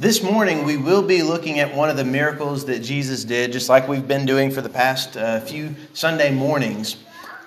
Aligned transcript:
This 0.00 0.22
morning, 0.22 0.64
we 0.64 0.78
will 0.78 1.02
be 1.02 1.22
looking 1.22 1.58
at 1.58 1.74
one 1.74 1.90
of 1.90 1.98
the 1.98 2.06
miracles 2.06 2.64
that 2.64 2.78
Jesus 2.78 3.22
did, 3.22 3.52
just 3.52 3.68
like 3.68 3.86
we've 3.86 4.08
been 4.08 4.24
doing 4.24 4.50
for 4.50 4.62
the 4.62 4.70
past 4.70 5.14
uh, 5.14 5.40
few 5.40 5.76
Sunday 5.92 6.32
mornings. 6.32 6.96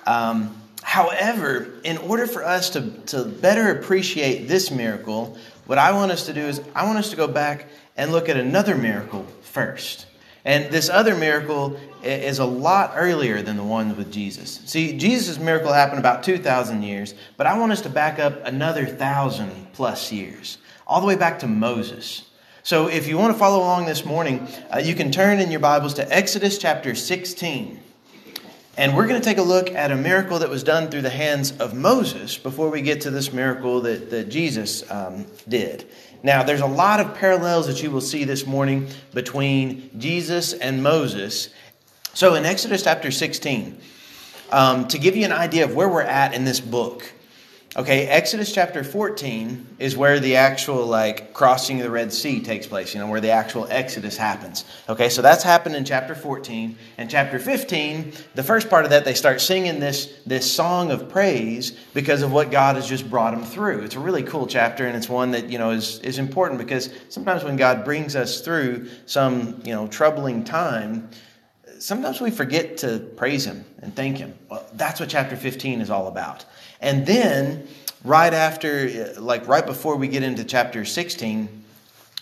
Um, 0.05 0.55
however, 0.83 1.73
in 1.83 1.97
order 1.97 2.27
for 2.27 2.45
us 2.45 2.69
to, 2.69 2.91
to 3.07 3.25
better 3.25 3.71
appreciate 3.71 4.47
this 4.47 4.69
miracle, 4.69 5.35
what 5.65 5.79
I 5.79 5.93
want 5.93 6.11
us 6.11 6.27
to 6.27 6.33
do 6.33 6.41
is 6.41 6.61
I 6.75 6.85
want 6.85 6.99
us 6.99 7.09
to 7.09 7.15
go 7.15 7.27
back 7.27 7.65
and 7.97 8.11
look 8.11 8.29
at 8.29 8.38
another 8.38 8.75
miracle 8.75 9.25
first. 9.41 10.05
And 10.45 10.71
this 10.71 10.91
other 10.91 11.15
miracle 11.15 11.79
is 12.04 12.38
a 12.38 12.45
lot 12.45 12.93
earlier 12.95 13.41
than 13.41 13.57
the 13.57 13.63
one 13.63 13.97
with 13.97 14.11
Jesus. 14.11 14.61
See, 14.65 14.95
Jesus' 14.95 15.39
miracle 15.39 15.73
happened 15.73 15.97
about 15.97 16.21
2,000 16.21 16.83
years, 16.83 17.15
but 17.35 17.47
I 17.47 17.57
want 17.57 17.71
us 17.71 17.81
to 17.81 17.89
back 17.89 18.20
up 18.20 18.45
another 18.45 18.85
thousand 18.85 19.73
plus 19.73 20.11
years, 20.11 20.59
all 20.85 21.01
the 21.01 21.07
way 21.07 21.15
back 21.15 21.39
to 21.39 21.47
Moses. 21.47 22.29
So 22.66 22.88
if 22.88 23.09
you 23.09 23.18
want 23.18 23.34
to 23.34 23.38
follow 23.38 23.59
along 23.59 23.87
this 23.87 24.06
morning, 24.06 24.47
uh, 24.74 24.78
you 24.78 24.96
can 24.96 25.11
turn 25.11 25.42
in 25.42 25.51
your 25.51 25.60
Bibles 25.60 25.96
to 25.96 26.15
Exodus 26.15 26.57
chapter 26.57 26.96
16. 26.96 27.78
And 28.78 28.96
we're 28.96 29.06
going 29.06 29.20
to 29.20 29.25
take 29.25 29.37
a 29.37 29.43
look 29.43 29.71
at 29.71 29.92
a 29.92 29.97
miracle 29.97 30.39
that 30.39 30.50
was 30.50 30.64
done 30.64 30.89
through 30.89 31.01
the 31.01 31.10
hands 31.10 31.51
of 31.57 31.73
Moses 31.73 32.38
before 32.38 32.70
we 32.70 32.81
get 32.81 33.02
to 33.02 33.11
this 33.11 33.34
miracle 33.34 33.81
that, 33.81 34.09
that 34.11 34.30
Jesus 34.30 34.89
um, 34.89 35.25
did. 35.45 35.89
Now, 36.23 36.44
there's 36.44 36.61
a 36.61 36.66
lot 36.66 37.02
of 37.02 37.14
parallels 37.16 37.67
that 37.67 37.84
you 37.84 37.92
will 37.92 38.00
see 38.00 38.23
this 38.23 38.47
morning 38.47 38.88
between 39.14 39.89
Jesus 40.00 40.53
and 40.53 40.81
Moses. 40.81 41.50
So, 42.14 42.36
in 42.36 42.45
Exodus 42.45 42.81
chapter 42.81 43.11
16, 43.11 43.78
um, 44.53 44.88
to 44.88 44.98
give 44.98 45.17
you 45.17 45.25
an 45.25 45.34
idea 45.34 45.66
of 45.66 45.75
where 45.75 45.89
we're 45.89 46.02
at 46.02 46.34
in 46.34 46.45
this 46.45 46.61
book, 46.61 47.11
Okay, 47.75 48.05
Exodus 48.05 48.53
chapter 48.53 48.83
14 48.83 49.77
is 49.80 49.97
where 49.97 50.19
the 50.19 50.36
actual 50.36 50.86
like 50.86 51.33
crossing 51.33 51.77
of 51.80 51.83
the 51.86 51.89
Red 51.89 52.14
Sea 52.14 52.39
takes 52.39 52.67
place, 52.67 52.94
you 52.94 53.00
know, 53.00 53.08
where 53.08 53.19
the 53.19 53.31
actual 53.31 53.66
Exodus 53.67 54.16
happens. 54.16 54.64
Okay, 54.88 55.09
so 55.09 55.23
that's 55.23 55.44
happened 55.44 55.75
in 55.75 55.83
chapter 55.83 56.14
14. 56.14 56.78
And 57.00 57.09
chapter 57.09 57.39
15, 57.39 58.14
the 58.36 58.44
first 58.44 58.70
part 58.70 58.86
of 58.86 58.92
that, 58.92 59.06
they 59.06 59.16
start 59.16 59.42
singing 59.42 59.80
this, 59.80 60.20
this 60.23 60.52
song 60.52 60.92
of 60.92 61.09
praise 61.09 61.72
because 61.95 62.22
of 62.22 62.31
what 62.31 62.52
God 62.52 62.75
has 62.75 62.88
just 62.88 63.09
brought 63.09 63.33
them 63.33 63.44
through. 63.44 63.80
It's 63.80 63.95
a 63.95 64.00
really 64.00 64.22
cool 64.22 64.45
chapter, 64.45 64.86
and 64.86 64.95
it's 64.95 65.09
one 65.09 65.31
that, 65.31 65.50
you 65.50 65.58
know, 65.58 65.72
is, 65.72 65.98
is 66.02 66.20
important 66.20 66.59
because 66.59 66.92
sometimes 67.09 67.44
when 67.44 67.55
God 67.55 67.83
brings 67.83 68.16
us 68.16 68.42
through 68.42 68.88
some, 69.08 69.59
you 69.66 69.73
know, 69.73 69.88
troubling 69.88 70.44
time, 70.44 71.09
sometimes 71.80 72.22
we 72.22 72.30
forget 72.30 72.78
to 72.78 73.00
praise 73.17 73.45
Him 73.45 73.66
and 73.81 73.95
thank 73.95 74.17
Him. 74.17 74.36
Well, 74.48 74.64
that's 74.73 75.00
what 75.00 75.09
chapter 75.09 75.36
15 75.36 75.81
is 75.81 75.89
all 75.89 76.08
about. 76.08 76.45
And 76.84 77.06
then, 77.06 77.66
right 78.03 78.34
after, 78.34 79.14
like 79.17 79.48
right 79.48 79.66
before 79.66 79.95
we 79.95 80.09
get 80.09 80.22
into 80.22 80.44
chapter 80.44 80.84
16, 80.84 81.64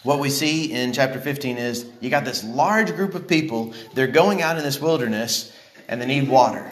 what 0.04 0.20
we 0.20 0.30
see 0.30 0.72
in 0.72 0.94
chapter 0.94 1.20
15 1.20 1.58
is 1.58 1.88
you 2.00 2.12
got 2.12 2.26
this 2.26 2.44
large 2.44 2.96
group 2.96 3.16
of 3.16 3.28
people. 3.28 3.74
They're 3.96 4.06
going 4.06 4.44
out 4.44 4.58
in 4.58 4.64
this 4.64 4.80
wilderness 4.80 5.52
and 5.88 6.00
they 6.00 6.06
need 6.06 6.30
water. 6.30 6.72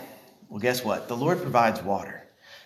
Well, 0.50 0.60
guess 0.60 0.86
what? 0.86 1.08
The 1.08 1.18
Lord 1.18 1.42
provides 1.42 1.82
water. 1.82 2.24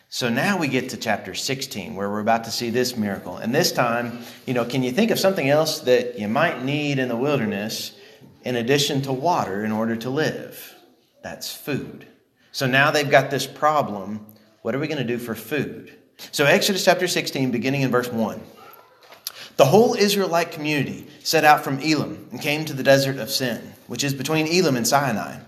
So 0.10 0.28
now 0.28 0.58
we 0.58 0.68
get 0.68 0.90
to 0.90 0.98
chapter 0.98 1.34
16 1.34 1.96
where 1.96 2.10
we're 2.10 2.20
about 2.20 2.44
to 2.44 2.52
see 2.52 2.70
this 2.70 2.98
miracle. 2.98 3.38
And 3.38 3.56
this 3.56 3.72
time, 3.72 4.20
you 4.46 4.54
know, 4.54 4.66
can 4.66 4.84
you 4.84 4.92
think 4.92 5.10
of 5.10 5.20
something 5.20 5.50
else 5.50 5.80
that 5.82 6.20
you 6.20 6.28
might 6.28 6.64
need 6.64 7.00
in 7.00 7.08
the 7.08 7.16
wilderness 7.16 7.98
in 8.44 8.58
addition 8.58 9.02
to 9.04 9.14
water 9.14 9.64
in 9.64 9.72
order 9.72 9.96
to 9.96 10.10
live? 10.10 10.76
That's 11.24 11.54
food. 11.54 12.08
So 12.52 12.68
now 12.68 12.92
they've 12.92 13.10
got 13.10 13.32
this 13.32 13.48
problem 13.48 14.26
what 14.64 14.74
are 14.74 14.80
we 14.80 14.88
going 14.88 14.98
to 14.98 15.04
do 15.04 15.20
for 15.20 15.36
food? 15.36 15.94
So, 16.32 16.46
Exodus 16.46 16.86
chapter 16.86 17.08
16, 17.08 17.52
beginning 17.52 17.82
in 17.82 17.92
verse 17.92 18.10
1. 18.10 18.42
The 19.58 19.66
whole 19.66 19.94
Israelite 19.94 20.52
community 20.52 21.06
set 21.22 21.44
out 21.44 21.64
from 21.64 21.80
Elim 21.80 22.30
and 22.32 22.42
came 22.42 22.66
to 22.66 22.74
the 22.74 22.82
desert 22.82 23.18
of 23.18 23.30
Sin, 23.30 23.74
which 23.88 24.06
is 24.06 24.14
between 24.14 24.48
Elim 24.48 24.78
and 24.78 24.88
Sinai, 24.88 25.40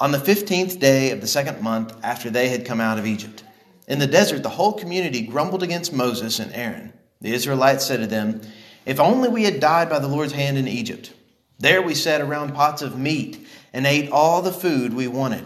on 0.00 0.10
the 0.10 0.18
15th 0.18 0.80
day 0.80 1.10
of 1.10 1.20
the 1.20 1.26
second 1.26 1.60
month 1.60 1.94
after 2.02 2.30
they 2.30 2.48
had 2.48 2.64
come 2.64 2.80
out 2.80 2.98
of 2.98 3.06
Egypt. 3.06 3.44
In 3.86 3.98
the 3.98 4.06
desert, 4.06 4.42
the 4.42 4.48
whole 4.48 4.72
community 4.72 5.20
grumbled 5.20 5.62
against 5.62 5.92
Moses 5.92 6.38
and 6.38 6.52
Aaron. 6.54 6.94
The 7.20 7.34
Israelites 7.34 7.84
said 7.84 8.00
to 8.00 8.06
them, 8.06 8.40
If 8.86 8.98
only 8.98 9.28
we 9.28 9.44
had 9.44 9.60
died 9.60 9.90
by 9.90 9.98
the 9.98 10.08
Lord's 10.08 10.32
hand 10.32 10.56
in 10.56 10.66
Egypt. 10.66 11.12
There 11.58 11.82
we 11.82 11.94
sat 11.94 12.22
around 12.22 12.54
pots 12.54 12.80
of 12.80 12.98
meat 12.98 13.46
and 13.74 13.86
ate 13.86 14.10
all 14.10 14.40
the 14.40 14.50
food 14.50 14.94
we 14.94 15.08
wanted. 15.08 15.44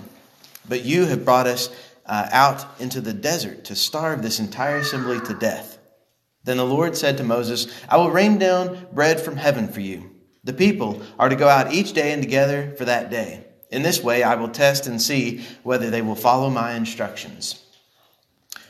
But 0.69 0.85
you 0.85 1.07
have 1.07 1.25
brought 1.25 1.47
us 1.47 1.71
uh, 2.07 2.29
out 2.33 2.65
into 2.81 3.01
the 3.01 3.13
desert 3.13 3.65
to 3.65 3.77
starve 3.77 4.23
this 4.23 4.41
entire 4.41 4.79
assembly 4.79 5.21
to 5.21 5.35
death. 5.35 5.79
Then 6.45 6.59
the 6.59 6.65
Lord 6.65 6.97
said 6.97 7.17
to 7.17 7.25
Moses, 7.25 7.67
I 7.89 7.97
will 7.97 8.11
rain 8.11 8.39
down 8.39 8.87
bread 8.93 9.21
from 9.21 9.37
heaven 9.37 9.69
for 9.69 9.81
you. 9.81 10.11
The 10.45 10.53
people 10.53 11.03
are 11.19 11.29
to 11.29 11.35
go 11.37 11.49
out 11.49 11.73
each 11.73 11.93
day 11.93 12.13
and 12.13 12.23
together 12.23 12.73
for 12.79 12.85
that 12.85 13.11
day. 13.11 13.45
In 13.71 13.83
this 13.83 14.01
way, 14.01 14.23
I 14.23 14.37
will 14.37 14.49
test 14.49 14.87
and 14.87 15.03
see 15.03 15.45
whether 15.65 15.91
they 15.91 16.03
will 16.03 16.15
follow 16.15 16.49
my 16.49 16.75
instructions. 16.75 17.65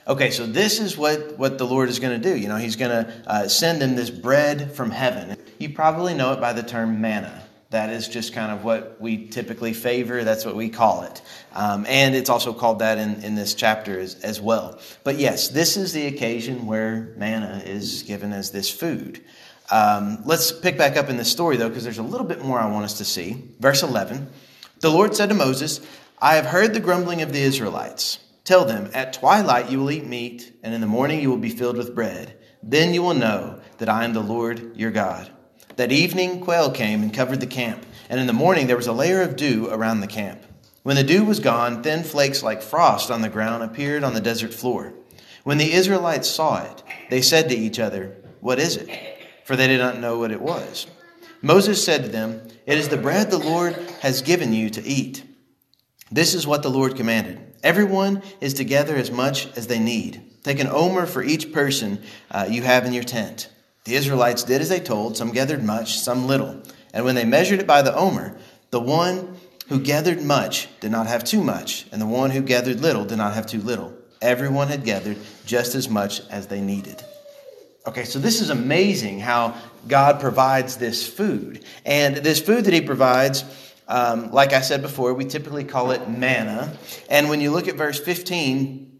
Okay, 0.08 0.30
so 0.30 0.46
this 0.46 0.80
is 0.80 0.96
what, 0.96 1.36
what 1.36 1.58
the 1.58 1.66
Lord 1.66 1.88
is 1.90 1.98
going 1.98 2.20
to 2.20 2.30
do. 2.32 2.34
You 2.38 2.48
know, 2.48 2.56
He's 2.56 2.76
going 2.76 3.04
to 3.04 3.12
uh, 3.26 3.48
send 3.48 3.82
them 3.82 3.94
this 3.94 4.08
bread 4.08 4.72
from 4.72 4.90
heaven. 4.90 5.36
You 5.58 5.70
probably 5.70 6.14
know 6.14 6.32
it 6.32 6.40
by 6.40 6.52
the 6.52 6.62
term 6.62 7.00
manna. 7.00 7.45
That 7.76 7.90
is 7.90 8.08
just 8.08 8.32
kind 8.32 8.50
of 8.50 8.64
what 8.64 8.98
we 9.02 9.26
typically 9.26 9.74
favor. 9.74 10.24
That's 10.24 10.46
what 10.46 10.56
we 10.56 10.70
call 10.70 11.02
it. 11.02 11.20
Um, 11.52 11.84
and 11.86 12.14
it's 12.14 12.30
also 12.30 12.54
called 12.54 12.78
that 12.78 12.96
in, 12.96 13.22
in 13.22 13.34
this 13.34 13.52
chapter 13.52 14.00
as, 14.00 14.14
as 14.22 14.40
well. 14.40 14.78
But 15.04 15.16
yes, 15.16 15.48
this 15.48 15.76
is 15.76 15.92
the 15.92 16.06
occasion 16.06 16.66
where 16.66 17.12
manna 17.18 17.62
is 17.66 18.02
given 18.04 18.32
as 18.32 18.50
this 18.50 18.70
food. 18.70 19.22
Um, 19.70 20.22
let's 20.24 20.52
pick 20.52 20.78
back 20.78 20.96
up 20.96 21.10
in 21.10 21.18
this 21.18 21.30
story, 21.30 21.58
though, 21.58 21.68
because 21.68 21.84
there's 21.84 21.98
a 21.98 22.02
little 22.02 22.26
bit 22.26 22.42
more 22.42 22.58
I 22.58 22.70
want 22.70 22.86
us 22.86 22.96
to 22.96 23.04
see. 23.04 23.44
Verse 23.60 23.82
11 23.82 24.30
The 24.80 24.90
Lord 24.90 25.14
said 25.14 25.28
to 25.28 25.34
Moses, 25.34 25.86
I 26.18 26.36
have 26.36 26.46
heard 26.46 26.72
the 26.72 26.80
grumbling 26.80 27.20
of 27.20 27.34
the 27.34 27.42
Israelites. 27.42 28.20
Tell 28.44 28.64
them, 28.64 28.88
At 28.94 29.12
twilight 29.12 29.70
you 29.70 29.80
will 29.80 29.90
eat 29.90 30.06
meat, 30.06 30.50
and 30.62 30.72
in 30.72 30.80
the 30.80 30.86
morning 30.86 31.20
you 31.20 31.28
will 31.28 31.36
be 31.36 31.50
filled 31.50 31.76
with 31.76 31.94
bread. 31.94 32.38
Then 32.62 32.94
you 32.94 33.02
will 33.02 33.12
know 33.12 33.60
that 33.76 33.90
I 33.90 34.04
am 34.04 34.14
the 34.14 34.20
Lord 34.20 34.78
your 34.78 34.92
God. 34.92 35.30
That 35.76 35.92
evening, 35.92 36.40
quail 36.40 36.70
came 36.70 37.02
and 37.02 37.12
covered 37.12 37.40
the 37.40 37.46
camp, 37.46 37.84
and 38.08 38.18
in 38.18 38.26
the 38.26 38.32
morning 38.32 38.66
there 38.66 38.78
was 38.78 38.86
a 38.86 38.94
layer 38.94 39.20
of 39.20 39.36
dew 39.36 39.68
around 39.70 40.00
the 40.00 40.06
camp. 40.06 40.42
When 40.82 40.96
the 40.96 41.04
dew 41.04 41.22
was 41.22 41.38
gone, 41.38 41.82
thin 41.82 42.02
flakes 42.02 42.42
like 42.42 42.62
frost 42.62 43.10
on 43.10 43.20
the 43.20 43.28
ground 43.28 43.62
appeared 43.62 44.02
on 44.02 44.14
the 44.14 44.20
desert 44.22 44.54
floor. 44.54 44.94
When 45.44 45.58
the 45.58 45.74
Israelites 45.74 46.30
saw 46.30 46.64
it, 46.64 46.82
they 47.10 47.20
said 47.20 47.50
to 47.50 47.54
each 47.54 47.78
other, 47.78 48.16
What 48.40 48.58
is 48.58 48.76
it? 48.76 48.88
For 49.44 49.54
they 49.54 49.66
did 49.66 49.78
not 49.78 50.00
know 50.00 50.18
what 50.18 50.32
it 50.32 50.40
was. 50.40 50.86
Moses 51.42 51.84
said 51.84 52.04
to 52.04 52.08
them, 52.08 52.48
It 52.64 52.78
is 52.78 52.88
the 52.88 52.96
bread 52.96 53.30
the 53.30 53.38
Lord 53.38 53.74
has 54.00 54.22
given 54.22 54.54
you 54.54 54.70
to 54.70 54.82
eat. 54.82 55.24
This 56.10 56.32
is 56.32 56.46
what 56.46 56.62
the 56.62 56.70
Lord 56.70 56.96
commanded. 56.96 57.38
Everyone 57.62 58.22
is 58.40 58.54
to 58.54 58.64
gather 58.64 58.96
as 58.96 59.10
much 59.10 59.54
as 59.58 59.66
they 59.66 59.78
need. 59.78 60.22
Take 60.42 60.58
an 60.58 60.68
omer 60.68 61.04
for 61.04 61.22
each 61.22 61.52
person 61.52 62.02
uh, 62.30 62.46
you 62.48 62.62
have 62.62 62.86
in 62.86 62.94
your 62.94 63.04
tent. 63.04 63.50
The 63.86 63.94
Israelites 63.94 64.42
did 64.42 64.60
as 64.60 64.68
they 64.68 64.80
told, 64.80 65.16
some 65.16 65.30
gathered 65.30 65.62
much, 65.62 65.98
some 66.00 66.26
little. 66.26 66.60
And 66.92 67.04
when 67.04 67.14
they 67.14 67.24
measured 67.24 67.60
it 67.60 67.68
by 67.68 67.82
the 67.82 67.94
omer, 67.94 68.36
the 68.70 68.80
one 68.80 69.36
who 69.68 69.78
gathered 69.78 70.22
much 70.22 70.68
did 70.80 70.90
not 70.90 71.06
have 71.06 71.22
too 71.22 71.42
much, 71.42 71.86
and 71.92 72.02
the 72.02 72.06
one 72.06 72.32
who 72.32 72.42
gathered 72.42 72.80
little 72.80 73.04
did 73.04 73.18
not 73.18 73.34
have 73.34 73.46
too 73.46 73.60
little. 73.60 73.94
Everyone 74.20 74.66
had 74.66 74.84
gathered 74.84 75.18
just 75.44 75.76
as 75.76 75.88
much 75.88 76.20
as 76.30 76.48
they 76.48 76.60
needed. 76.60 77.00
Okay, 77.86 78.04
so 78.04 78.18
this 78.18 78.40
is 78.40 78.50
amazing 78.50 79.20
how 79.20 79.54
God 79.86 80.18
provides 80.20 80.78
this 80.78 81.08
food. 81.08 81.64
And 81.84 82.16
this 82.16 82.40
food 82.40 82.64
that 82.64 82.74
He 82.74 82.80
provides, 82.80 83.44
um, 83.86 84.32
like 84.32 84.52
I 84.52 84.62
said 84.62 84.82
before, 84.82 85.14
we 85.14 85.26
typically 85.26 85.62
call 85.62 85.92
it 85.92 86.10
manna. 86.10 86.76
And 87.08 87.28
when 87.28 87.40
you 87.40 87.52
look 87.52 87.68
at 87.68 87.76
verse 87.76 88.00
15, 88.00 88.95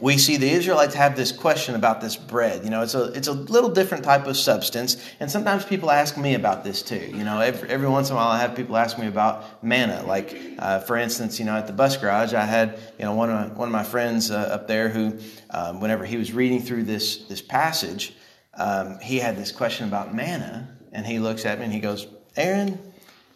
we 0.00 0.16
see 0.16 0.38
the 0.38 0.50
Israelites 0.50 0.94
have 0.94 1.14
this 1.14 1.30
question 1.30 1.74
about 1.74 2.00
this 2.00 2.16
bread. 2.16 2.64
You 2.64 2.70
know, 2.70 2.82
it's 2.82 2.94
a 2.94 3.04
it's 3.12 3.28
a 3.28 3.32
little 3.32 3.68
different 3.68 4.02
type 4.02 4.26
of 4.26 4.36
substance, 4.36 4.96
and 5.20 5.30
sometimes 5.30 5.64
people 5.64 5.90
ask 5.90 6.16
me 6.16 6.34
about 6.34 6.64
this 6.64 6.82
too. 6.82 6.96
You 7.14 7.24
know, 7.24 7.40
every, 7.40 7.68
every 7.68 7.88
once 7.88 8.08
in 8.08 8.14
a 8.14 8.16
while 8.16 8.28
I 8.28 8.38
have 8.38 8.56
people 8.56 8.76
ask 8.76 8.98
me 8.98 9.06
about 9.06 9.62
manna. 9.62 10.02
Like, 10.02 10.36
uh, 10.58 10.80
for 10.80 10.96
instance, 10.96 11.38
you 11.38 11.44
know, 11.44 11.56
at 11.56 11.66
the 11.66 11.72
bus 11.72 11.96
garage, 11.96 12.32
I 12.32 12.46
had 12.46 12.78
you 12.98 13.04
know 13.04 13.14
one 13.14 13.30
of 13.30 13.50
my, 13.50 13.54
one 13.54 13.68
of 13.68 13.72
my 13.72 13.84
friends 13.84 14.30
uh, 14.30 14.36
up 14.36 14.66
there 14.66 14.88
who, 14.88 15.18
um, 15.50 15.80
whenever 15.80 16.04
he 16.06 16.16
was 16.16 16.32
reading 16.32 16.62
through 16.62 16.84
this 16.84 17.18
this 17.26 17.42
passage, 17.42 18.14
um, 18.54 18.98
he 19.00 19.18
had 19.18 19.36
this 19.36 19.52
question 19.52 19.86
about 19.86 20.14
manna, 20.14 20.76
and 20.92 21.04
he 21.04 21.18
looks 21.18 21.44
at 21.44 21.58
me 21.58 21.66
and 21.66 21.74
he 21.74 21.80
goes, 21.80 22.06
"Aaron, 22.36 22.78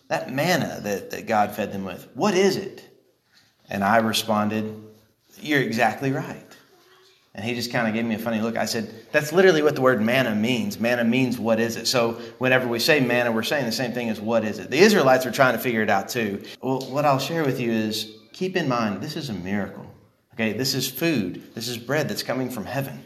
that 0.09 0.33
manna 0.33 0.81
that 0.83 1.11
that 1.11 1.27
God 1.27 1.55
fed 1.55 1.73
them 1.73 1.85
with, 1.85 2.09
what 2.15 2.35
is 2.35 2.57
it?" 2.57 2.89
And 3.69 3.85
I 3.85 3.99
responded, 3.99 4.83
"You're 5.41 5.61
exactly 5.61 6.11
right." 6.11 6.54
And 7.37 7.45
he 7.45 7.55
just 7.55 7.73
kind 7.73 7.89
of 7.89 7.95
gave 7.95 8.05
me 8.05 8.15
a 8.15 8.19
funny 8.19 8.41
look. 8.41 8.57
I 8.57 8.65
said, 8.65 8.95
That's 9.11 9.33
literally 9.33 9.63
what 9.63 9.75
the 9.75 9.81
word 9.81 10.01
manna 10.01 10.35
means. 10.35 10.79
Manna 10.79 11.03
means 11.05 11.39
what 11.39 11.59
is 11.59 11.77
it? 11.77 11.89
So 11.89 12.13
whenever 12.39 12.69
we 12.69 12.79
say 12.79 13.01
manna, 13.01 13.33
we're 13.33 13.43
saying 13.43 13.67
the 13.67 13.73
same 13.73 13.93
thing 13.93 14.09
as 14.09 14.21
what 14.21 14.45
is 14.45 14.61
it. 14.61 14.71
The 14.71 14.79
Israelites 14.79 15.25
were 15.25 15.33
trying 15.33 15.55
to 15.55 15.59
figure 15.59 15.83
it 15.83 15.91
out 15.91 16.09
too. 16.09 16.43
Well, 16.63 16.81
what 16.83 17.05
I'll 17.05 17.19
share 17.19 17.45
with 17.45 17.59
you 17.59 17.73
is 17.73 18.13
keep 18.33 18.57
in 18.57 18.69
mind 18.69 19.03
this 19.03 19.17
is 19.17 19.31
a 19.31 19.35
miracle. 19.35 19.85
Okay, 20.35 20.53
this 20.53 20.75
is 20.75 20.89
food, 20.89 21.55
this 21.55 21.69
is 21.69 21.79
bread 21.79 22.09
that's 22.09 22.25
coming 22.25 22.51
from 22.51 22.65
heaven. 22.65 23.05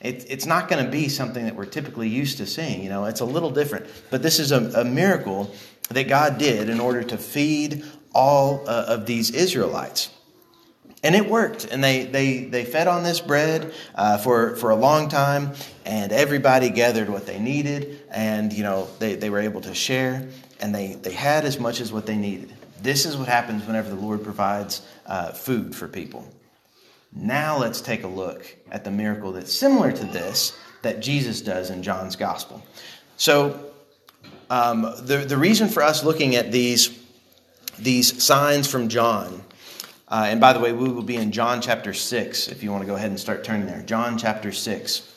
it, 0.00 0.26
it's 0.28 0.46
not 0.46 0.68
going 0.68 0.84
to 0.84 0.90
be 0.90 1.08
something 1.08 1.44
that 1.44 1.54
we're 1.54 1.66
typically 1.66 2.08
used 2.08 2.38
to 2.38 2.46
seeing. 2.46 2.82
You 2.82 2.88
know, 2.88 3.04
it's 3.04 3.20
a 3.20 3.26
little 3.26 3.50
different. 3.50 3.86
But 4.10 4.22
this 4.22 4.38
is 4.38 4.52
a, 4.52 4.80
a 4.80 4.84
miracle 4.84 5.54
that 5.90 6.08
God 6.08 6.38
did 6.38 6.68
in 6.68 6.80
order 6.80 7.02
to 7.02 7.18
feed 7.18 7.84
all 8.14 8.64
uh, 8.66 8.84
of 8.88 9.06
these 9.06 9.30
Israelites. 9.30 10.10
And 11.04 11.16
it 11.16 11.28
worked, 11.28 11.64
and 11.64 11.82
they, 11.82 12.04
they, 12.04 12.44
they 12.44 12.64
fed 12.64 12.86
on 12.86 13.02
this 13.02 13.18
bread 13.18 13.74
uh, 13.96 14.18
for, 14.18 14.54
for 14.56 14.70
a 14.70 14.76
long 14.76 15.08
time, 15.08 15.52
and 15.84 16.12
everybody 16.12 16.70
gathered 16.70 17.08
what 17.08 17.26
they 17.26 17.40
needed, 17.40 18.02
and 18.10 18.52
you 18.52 18.62
know 18.62 18.88
they, 19.00 19.16
they 19.16 19.28
were 19.28 19.40
able 19.40 19.60
to 19.62 19.74
share, 19.74 20.28
and 20.60 20.72
they, 20.72 20.94
they 20.94 21.12
had 21.12 21.44
as 21.44 21.58
much 21.58 21.80
as 21.80 21.92
what 21.92 22.06
they 22.06 22.16
needed. 22.16 22.54
This 22.82 23.04
is 23.04 23.16
what 23.16 23.26
happens 23.26 23.66
whenever 23.66 23.88
the 23.88 23.96
Lord 23.96 24.22
provides 24.22 24.82
uh, 25.06 25.32
food 25.32 25.74
for 25.74 25.88
people. 25.88 26.24
Now 27.12 27.58
let's 27.58 27.80
take 27.80 28.04
a 28.04 28.08
look 28.08 28.56
at 28.70 28.84
the 28.84 28.90
miracle 28.90 29.32
that's 29.32 29.52
similar 29.52 29.90
to 29.92 30.04
this 30.04 30.56
that 30.82 31.00
Jesus 31.00 31.42
does 31.42 31.70
in 31.70 31.82
John's 31.82 32.16
Gospel. 32.16 32.62
So, 33.16 33.72
um, 34.50 34.82
the, 34.82 35.24
the 35.26 35.36
reason 35.36 35.68
for 35.68 35.82
us 35.82 36.04
looking 36.04 36.36
at 36.36 36.52
these, 36.52 36.98
these 37.78 38.22
signs 38.22 38.68
from 38.68 38.88
John 38.88 39.42
uh, 40.12 40.26
and 40.28 40.42
by 40.42 40.52
the 40.52 40.60
way, 40.60 40.74
we 40.74 40.90
will 40.90 41.02
be 41.02 41.16
in 41.16 41.32
John 41.32 41.62
chapter 41.62 41.94
6 41.94 42.48
if 42.48 42.62
you 42.62 42.70
want 42.70 42.82
to 42.82 42.86
go 42.86 42.96
ahead 42.96 43.08
and 43.08 43.18
start 43.18 43.44
turning 43.44 43.64
there. 43.64 43.80
John 43.80 44.18
chapter 44.18 44.52
6. 44.52 45.10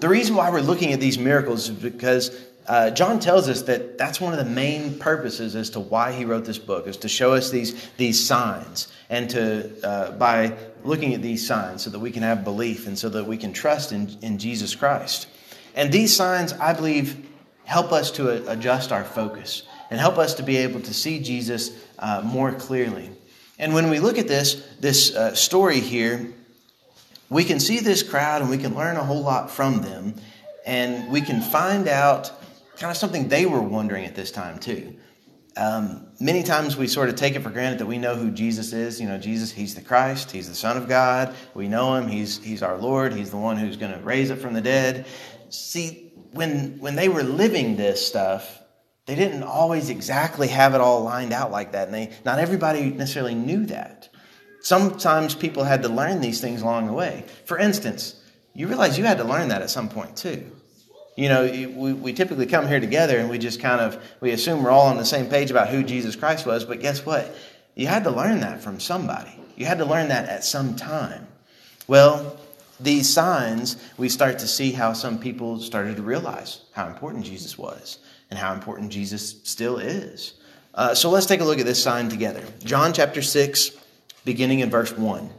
The 0.00 0.08
reason 0.08 0.36
why 0.36 0.50
we're 0.50 0.60
looking 0.60 0.92
at 0.92 1.00
these 1.00 1.18
miracles 1.18 1.70
is 1.70 1.74
because 1.74 2.44
uh, 2.66 2.90
John 2.90 3.20
tells 3.20 3.48
us 3.48 3.62
that 3.62 3.96
that's 3.96 4.20
one 4.20 4.34
of 4.34 4.38
the 4.38 4.50
main 4.50 4.98
purposes 4.98 5.56
as 5.56 5.70
to 5.70 5.80
why 5.80 6.12
he 6.12 6.26
wrote 6.26 6.44
this 6.44 6.58
book, 6.58 6.86
is 6.86 6.98
to 6.98 7.08
show 7.08 7.32
us 7.32 7.48
these, 7.48 7.88
these 7.96 8.22
signs. 8.22 8.88
And 9.08 9.30
to, 9.30 9.82
uh, 9.82 10.10
by 10.12 10.54
looking 10.82 11.14
at 11.14 11.22
these 11.22 11.46
signs, 11.46 11.82
so 11.82 11.88
that 11.88 11.98
we 11.98 12.10
can 12.10 12.22
have 12.22 12.44
belief 12.44 12.86
and 12.86 12.98
so 12.98 13.08
that 13.08 13.24
we 13.24 13.38
can 13.38 13.54
trust 13.54 13.92
in, 13.92 14.14
in 14.20 14.38
Jesus 14.38 14.74
Christ. 14.74 15.26
And 15.74 15.90
these 15.90 16.14
signs, 16.14 16.52
I 16.52 16.74
believe, 16.74 17.26
help 17.64 17.92
us 17.92 18.10
to 18.12 18.50
adjust 18.50 18.92
our 18.92 19.04
focus 19.04 19.62
and 19.88 19.98
help 19.98 20.18
us 20.18 20.34
to 20.34 20.42
be 20.42 20.58
able 20.58 20.80
to 20.80 20.92
see 20.92 21.22
Jesus 21.22 21.70
uh, 21.98 22.20
more 22.22 22.52
clearly. 22.52 23.10
And 23.58 23.74
when 23.74 23.90
we 23.90 24.00
look 24.00 24.18
at 24.18 24.28
this, 24.28 24.66
this 24.80 25.14
uh, 25.14 25.34
story 25.34 25.80
here, 25.80 26.32
we 27.30 27.44
can 27.44 27.60
see 27.60 27.80
this 27.80 28.02
crowd 28.02 28.42
and 28.42 28.50
we 28.50 28.58
can 28.58 28.74
learn 28.74 28.96
a 28.96 29.04
whole 29.04 29.22
lot 29.22 29.50
from 29.50 29.82
them. 29.82 30.14
And 30.66 31.10
we 31.10 31.20
can 31.20 31.40
find 31.40 31.88
out 31.88 32.32
kind 32.76 32.90
of 32.90 32.96
something 32.96 33.28
they 33.28 33.46
were 33.46 33.60
wondering 33.60 34.04
at 34.04 34.14
this 34.14 34.30
time, 34.30 34.58
too. 34.58 34.96
Um, 35.56 36.08
many 36.18 36.42
times 36.42 36.76
we 36.76 36.88
sort 36.88 37.08
of 37.08 37.14
take 37.14 37.36
it 37.36 37.42
for 37.42 37.50
granted 37.50 37.78
that 37.78 37.86
we 37.86 37.98
know 37.98 38.16
who 38.16 38.30
Jesus 38.30 38.72
is. 38.72 39.00
You 39.00 39.06
know, 39.06 39.18
Jesus, 39.18 39.52
He's 39.52 39.74
the 39.74 39.82
Christ, 39.82 40.32
He's 40.32 40.48
the 40.48 40.54
Son 40.54 40.76
of 40.76 40.88
God. 40.88 41.34
We 41.54 41.68
know 41.68 41.94
Him, 41.94 42.08
He's, 42.08 42.42
he's 42.42 42.62
our 42.62 42.76
Lord, 42.76 43.12
He's 43.12 43.30
the 43.30 43.36
one 43.36 43.56
who's 43.56 43.76
going 43.76 43.92
to 43.92 44.00
raise 44.00 44.30
it 44.30 44.36
from 44.36 44.54
the 44.54 44.60
dead. 44.60 45.06
See, 45.50 46.12
when, 46.32 46.78
when 46.80 46.96
they 46.96 47.08
were 47.08 47.22
living 47.22 47.76
this 47.76 48.04
stuff, 48.04 48.63
they 49.06 49.14
didn't 49.14 49.42
always 49.42 49.90
exactly 49.90 50.48
have 50.48 50.74
it 50.74 50.80
all 50.80 51.02
lined 51.02 51.32
out 51.32 51.50
like 51.50 51.72
that, 51.72 51.88
and 51.88 51.94
they, 51.94 52.12
not 52.24 52.38
everybody 52.38 52.90
necessarily 52.90 53.34
knew 53.34 53.66
that. 53.66 54.08
Sometimes 54.60 55.34
people 55.34 55.64
had 55.64 55.82
to 55.82 55.90
learn 55.90 56.20
these 56.20 56.40
things 56.40 56.62
along 56.62 56.86
the 56.86 56.94
way. 56.94 57.24
For 57.44 57.58
instance, 57.58 58.18
you 58.54 58.66
realize 58.66 58.96
you 58.96 59.04
had 59.04 59.18
to 59.18 59.24
learn 59.24 59.48
that 59.48 59.60
at 59.60 59.68
some 59.68 59.90
point 59.90 60.16
too. 60.16 60.50
You 61.16 61.28
know, 61.28 61.44
we, 61.44 61.92
we 61.92 62.12
typically 62.12 62.46
come 62.46 62.66
here 62.66 62.80
together 62.80 63.18
and 63.18 63.28
we 63.28 63.38
just 63.38 63.60
kind 63.60 63.80
of 63.80 64.02
we 64.20 64.30
assume 64.30 64.64
we're 64.64 64.70
all 64.70 64.86
on 64.86 64.96
the 64.96 65.04
same 65.04 65.26
page 65.26 65.50
about 65.50 65.68
who 65.68 65.82
Jesus 65.82 66.16
Christ 66.16 66.46
was, 66.46 66.64
but 66.64 66.80
guess 66.80 67.04
what? 67.04 67.36
You 67.74 67.88
had 67.88 68.04
to 68.04 68.10
learn 68.10 68.40
that 68.40 68.62
from 68.62 68.80
somebody. 68.80 69.38
You 69.54 69.66
had 69.66 69.78
to 69.78 69.84
learn 69.84 70.08
that 70.08 70.28
at 70.28 70.44
some 70.44 70.76
time. 70.76 71.26
Well, 71.86 72.40
these 72.80 73.12
signs, 73.12 73.76
we 73.98 74.08
start 74.08 74.38
to 74.40 74.48
see 74.48 74.72
how 74.72 74.94
some 74.94 75.18
people 75.18 75.60
started 75.60 75.96
to 75.96 76.02
realize 76.02 76.62
how 76.72 76.86
important 76.88 77.24
Jesus 77.26 77.58
was 77.58 77.98
and 78.34 78.40
how 78.40 78.52
important 78.52 78.90
Jesus 78.90 79.40
still 79.44 79.78
is. 79.78 80.34
Uh, 80.74 80.92
so 80.92 81.08
let's 81.08 81.26
take 81.26 81.40
a 81.40 81.44
look 81.44 81.60
at 81.60 81.66
this 81.66 81.80
sign 81.80 82.08
together. 82.08 82.42
John 82.64 82.92
chapter 82.92 83.22
6, 83.22 83.70
beginning 84.24 84.58
in 84.58 84.70
verse 84.70 84.90
1. 84.90 85.30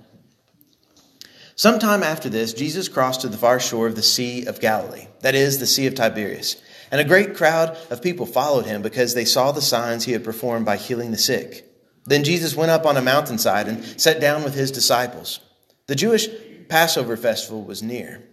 Sometime 1.58 2.04
after 2.04 2.30
this, 2.30 2.54
Jesus 2.54 2.88
crossed 2.88 3.20
to 3.22 3.28
the 3.28 3.36
far 3.36 3.60
shore 3.60 3.88
of 3.88 3.98
the 3.98 4.02
Sea 4.02 4.46
of 4.46 4.62
Galilee, 4.62 5.08
that 5.20 5.36
is, 5.36 5.60
the 5.60 5.68
Sea 5.68 5.88
of 5.88 5.96
Tiberias. 5.96 6.56
And 6.90 7.02
a 7.02 7.04
great 7.04 7.36
crowd 7.36 7.78
of 7.90 8.02
people 8.02 8.26
followed 8.26 8.66
him 8.66 8.82
because 8.82 9.14
they 9.14 9.26
saw 9.26 9.52
the 9.52 9.62
signs 9.62 10.06
he 10.06 10.14
had 10.14 10.24
performed 10.24 10.66
by 10.66 10.78
healing 10.78 11.12
the 11.12 11.18
sick. 11.18 11.70
Then 12.06 12.24
Jesus 12.24 12.56
went 12.56 12.72
up 12.72 12.86
on 12.86 12.96
a 12.96 13.02
mountainside 13.02 13.68
and 13.68 13.84
sat 14.00 14.22
down 14.22 14.46
with 14.46 14.54
his 14.54 14.72
disciples. 14.72 15.42
The 15.88 15.96
Jewish 15.96 16.30
Passover 16.70 17.18
festival 17.18 17.62
was 17.62 17.84
near. 17.84 18.24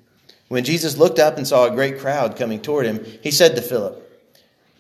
When 0.46 0.62
Jesus 0.62 0.98
looked 0.98 1.18
up 1.18 1.36
and 1.36 1.48
saw 1.48 1.66
a 1.66 1.74
great 1.74 1.98
crowd 1.98 2.36
coming 2.36 2.62
toward 2.62 2.86
him, 2.86 3.04
he 3.24 3.32
said 3.32 3.56
to 3.56 3.62
Philip, 3.62 4.02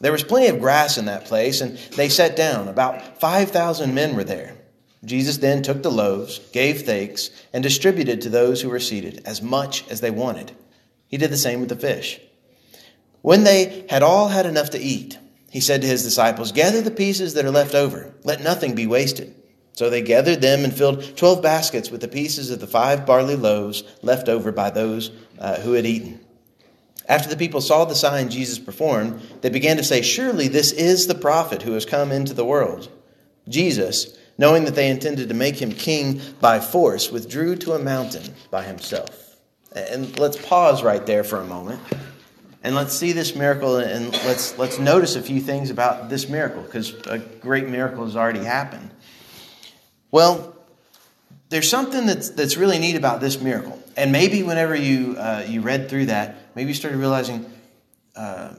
There 0.00 0.12
was 0.12 0.22
plenty 0.22 0.48
of 0.48 0.60
grass 0.60 0.98
in 0.98 1.06
that 1.06 1.24
place, 1.24 1.60
and 1.60 1.78
they 1.96 2.08
sat 2.08 2.36
down. 2.36 2.68
About 2.68 3.20
5,000 3.20 3.94
men 3.94 4.14
were 4.14 4.24
there. 4.24 4.56
Jesus 5.04 5.38
then 5.38 5.62
took 5.62 5.82
the 5.82 5.90
loaves, 5.90 6.38
gave 6.52 6.82
thanks, 6.82 7.30
and 7.52 7.62
distributed 7.62 8.20
to 8.20 8.28
those 8.28 8.60
who 8.60 8.68
were 8.68 8.80
seated 8.80 9.22
as 9.24 9.40
much 9.40 9.88
as 9.88 10.00
they 10.00 10.10
wanted. 10.10 10.52
He 11.08 11.16
did 11.16 11.30
the 11.30 11.36
same 11.36 11.60
with 11.60 11.68
the 11.68 11.76
fish. 11.76 12.20
When 13.22 13.44
they 13.44 13.86
had 13.88 14.02
all 14.02 14.28
had 14.28 14.46
enough 14.46 14.70
to 14.70 14.78
eat, 14.78 15.18
he 15.50 15.60
said 15.60 15.80
to 15.82 15.88
his 15.88 16.02
disciples, 16.02 16.52
Gather 16.52 16.82
the 16.82 16.90
pieces 16.90 17.34
that 17.34 17.44
are 17.44 17.50
left 17.50 17.74
over, 17.74 18.12
let 18.24 18.42
nothing 18.42 18.74
be 18.74 18.86
wasted. 18.86 19.34
So 19.72 19.90
they 19.90 20.02
gathered 20.02 20.40
them 20.40 20.64
and 20.64 20.74
filled 20.74 21.16
twelve 21.16 21.42
baskets 21.42 21.90
with 21.90 22.00
the 22.00 22.08
pieces 22.08 22.50
of 22.50 22.60
the 22.60 22.66
five 22.66 23.04
barley 23.04 23.36
loaves 23.36 23.84
left 24.02 24.28
over 24.28 24.50
by 24.50 24.70
those 24.70 25.10
uh, 25.38 25.60
who 25.60 25.72
had 25.72 25.84
eaten. 25.84 26.20
After 27.08 27.28
the 27.28 27.36
people 27.36 27.60
saw 27.60 27.84
the 27.84 27.94
sign 27.94 28.28
Jesus 28.30 28.58
performed, 28.58 29.20
they 29.40 29.48
began 29.48 29.76
to 29.76 29.84
say, 29.84 30.02
Surely 30.02 30.48
this 30.48 30.72
is 30.72 31.06
the 31.06 31.14
prophet 31.14 31.62
who 31.62 31.72
has 31.72 31.84
come 31.84 32.10
into 32.10 32.34
the 32.34 32.44
world. 32.44 32.90
Jesus, 33.48 34.16
knowing 34.38 34.64
that 34.64 34.74
they 34.74 34.90
intended 34.90 35.28
to 35.28 35.34
make 35.34 35.56
him 35.56 35.70
king 35.70 36.20
by 36.40 36.58
force, 36.58 37.10
withdrew 37.10 37.56
to 37.56 37.72
a 37.72 37.78
mountain 37.78 38.34
by 38.50 38.64
himself. 38.64 39.36
And 39.72 40.18
let's 40.18 40.36
pause 40.36 40.82
right 40.82 41.04
there 41.04 41.22
for 41.22 41.38
a 41.38 41.44
moment. 41.44 41.80
And 42.64 42.74
let's 42.74 42.94
see 42.94 43.12
this 43.12 43.36
miracle 43.36 43.76
and 43.76 44.12
let's, 44.24 44.58
let's 44.58 44.80
notice 44.80 45.14
a 45.14 45.22
few 45.22 45.40
things 45.40 45.70
about 45.70 46.08
this 46.08 46.28
miracle 46.28 46.62
because 46.62 46.94
a 47.06 47.18
great 47.18 47.68
miracle 47.68 48.04
has 48.04 48.16
already 48.16 48.42
happened. 48.42 48.90
Well, 50.10 50.56
there's 51.48 51.68
something 51.68 52.06
that's, 52.06 52.30
that's 52.30 52.56
really 52.56 52.80
neat 52.80 52.96
about 52.96 53.20
this 53.20 53.40
miracle. 53.40 53.80
And 53.96 54.10
maybe 54.10 54.42
whenever 54.42 54.74
you, 54.74 55.14
uh, 55.16 55.44
you 55.46 55.60
read 55.60 55.88
through 55.88 56.06
that, 56.06 56.36
maybe 56.56 56.68
you 56.68 56.74
started 56.74 56.98
realizing, 56.98 57.48
uh, 58.16 58.54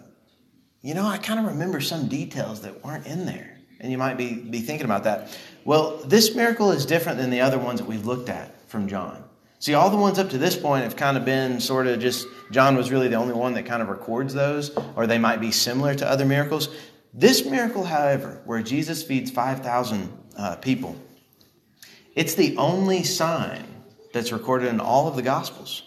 you 0.82 0.94
know, 0.94 1.06
I 1.06 1.18
kind 1.18 1.40
of 1.40 1.48
remember 1.48 1.82
some 1.82 2.08
details 2.08 2.62
that 2.62 2.86
weren't 2.86 3.06
in 3.06 3.26
there. 3.26 3.58
And 3.80 3.92
you 3.92 3.98
might 3.98 4.18
be, 4.18 4.36
be 4.36 4.62
thinking 4.62 4.86
about 4.86 5.04
that. 5.04 5.38
Well, 5.66 5.98
this 5.98 6.34
miracle 6.34 6.72
is 6.72 6.86
different 6.86 7.18
than 7.18 7.30
the 7.30 7.42
other 7.42 7.60
ones 7.60 7.80
that 7.80 7.88
we've 7.88 8.06
looked 8.06 8.30
at 8.30 8.70
from 8.70 8.88
John. 8.88 9.24
See, 9.60 9.74
all 9.74 9.90
the 9.90 9.98
ones 9.98 10.20
up 10.20 10.30
to 10.30 10.38
this 10.38 10.56
point 10.56 10.84
have 10.84 10.96
kind 10.96 11.18
of 11.18 11.26
been 11.26 11.60
sort 11.60 11.88
of 11.88 12.00
just, 12.00 12.28
John 12.52 12.76
was 12.76 12.92
really 12.92 13.08
the 13.08 13.16
only 13.16 13.34
one 13.34 13.54
that 13.56 13.66
kind 13.66 13.82
of 13.82 13.90
records 13.90 14.34
those, 14.34 14.70
or 14.96 15.08
they 15.08 15.18
might 15.18 15.42
be 15.42 15.52
similar 15.52 15.96
to 15.96 16.08
other 16.08 16.26
miracles. 16.26 16.70
This 17.14 17.44
miracle, 17.46 17.84
however, 17.84 18.42
where 18.46 18.62
Jesus 18.62 19.02
feeds 19.02 19.32
5,000 19.32 20.16
uh, 20.38 20.56
people, 20.58 20.96
it's 22.16 22.36
the 22.36 22.56
only 22.58 23.04
sign 23.04 23.66
that's 24.14 24.32
recorded 24.32 24.70
in 24.70 24.80
all 24.80 25.08
of 25.08 25.16
the 25.16 25.24
Gospels. 25.24 25.87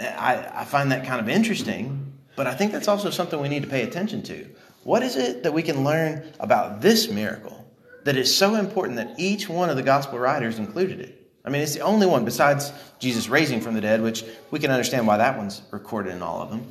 I, 0.00 0.62
I 0.62 0.64
find 0.64 0.92
that 0.92 1.04
kind 1.04 1.20
of 1.20 1.28
interesting, 1.28 2.12
but 2.36 2.46
I 2.46 2.54
think 2.54 2.72
that's 2.72 2.88
also 2.88 3.10
something 3.10 3.40
we 3.40 3.48
need 3.48 3.62
to 3.62 3.68
pay 3.68 3.82
attention 3.82 4.22
to. 4.24 4.48
What 4.82 5.02
is 5.02 5.16
it 5.16 5.42
that 5.42 5.52
we 5.52 5.62
can 5.62 5.84
learn 5.84 6.32
about 6.40 6.80
this 6.80 7.10
miracle 7.10 7.66
that 8.04 8.16
is 8.16 8.34
so 8.34 8.54
important 8.54 8.96
that 8.96 9.14
each 9.18 9.48
one 9.48 9.68
of 9.68 9.76
the 9.76 9.82
gospel 9.82 10.18
writers 10.18 10.58
included 10.58 11.00
it? 11.00 11.16
I 11.44 11.50
mean, 11.50 11.62
it's 11.62 11.74
the 11.74 11.80
only 11.80 12.06
one 12.06 12.24
besides 12.24 12.72
Jesus 12.98 13.28
raising 13.28 13.60
from 13.60 13.74
the 13.74 13.80
dead, 13.80 14.02
which 14.02 14.24
we 14.50 14.58
can 14.58 14.70
understand 14.70 15.06
why 15.06 15.18
that 15.18 15.36
one's 15.36 15.62
recorded 15.70 16.12
in 16.12 16.22
all 16.22 16.40
of 16.40 16.50
them. 16.50 16.66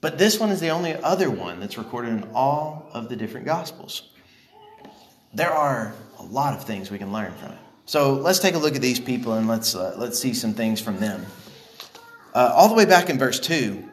But 0.00 0.16
this 0.16 0.40
one 0.40 0.50
is 0.50 0.60
the 0.60 0.70
only 0.70 0.94
other 0.94 1.30
one 1.30 1.60
that's 1.60 1.76
recorded 1.76 2.12
in 2.12 2.30
all 2.34 2.90
of 2.92 3.08
the 3.08 3.16
different 3.16 3.46
gospels. 3.46 4.10
There 5.34 5.50
are 5.50 5.94
a 6.18 6.22
lot 6.22 6.54
of 6.54 6.64
things 6.64 6.90
we 6.90 6.98
can 6.98 7.12
learn 7.12 7.32
from 7.34 7.52
it. 7.52 7.58
So 7.84 8.14
let's 8.14 8.38
take 8.38 8.54
a 8.54 8.58
look 8.58 8.74
at 8.74 8.82
these 8.82 9.00
people 9.00 9.34
and 9.34 9.48
let's, 9.48 9.74
uh, 9.74 9.94
let's 9.98 10.18
see 10.18 10.32
some 10.32 10.54
things 10.54 10.80
from 10.80 10.98
them. 10.98 11.26
Uh, 12.34 12.52
all 12.54 12.68
the 12.68 12.74
way 12.74 12.84
back 12.84 13.10
in 13.10 13.18
verse 13.18 13.40
2, 13.40 13.90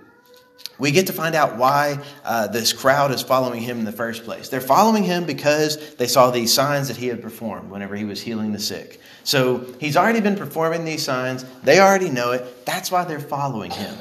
we 0.80 0.92
get 0.92 1.08
to 1.08 1.14
find 1.14 1.34
out 1.34 1.58
why 1.58 2.04
uh, 2.24 2.48
this 2.48 2.72
crowd 2.72 3.12
is 3.12 3.22
following 3.22 3.62
him 3.62 3.80
in 3.80 3.86
the 3.86 3.92
first 3.92 4.24
place. 4.24 4.50
They're 4.50 4.62
following 4.62 5.04
him 5.04 5.26
because 5.26 5.96
they 5.96 6.08
saw 6.08 6.30
these 6.30 6.54
signs 6.54 6.88
that 6.88 6.98
he 6.98 7.08
had 7.08 7.22
performed 7.22 7.72
whenever 7.72 7.96
he 7.96 8.06
was 8.06 8.22
healing 8.22 8.52
the 8.52 8.60
sick. 8.60 9.02
So 9.24 9.66
he's 9.80 9.98
already 9.98 10.22
been 10.22 10.36
performing 10.36 10.86
these 10.86 11.04
signs. 11.04 11.46
They 11.64 11.80
already 11.80 12.10
know 12.10 12.32
it. 12.32 12.66
That's 12.66 12.92
why 12.92 13.06
they're 13.06 13.20
following 13.20 13.72
him. 13.72 13.96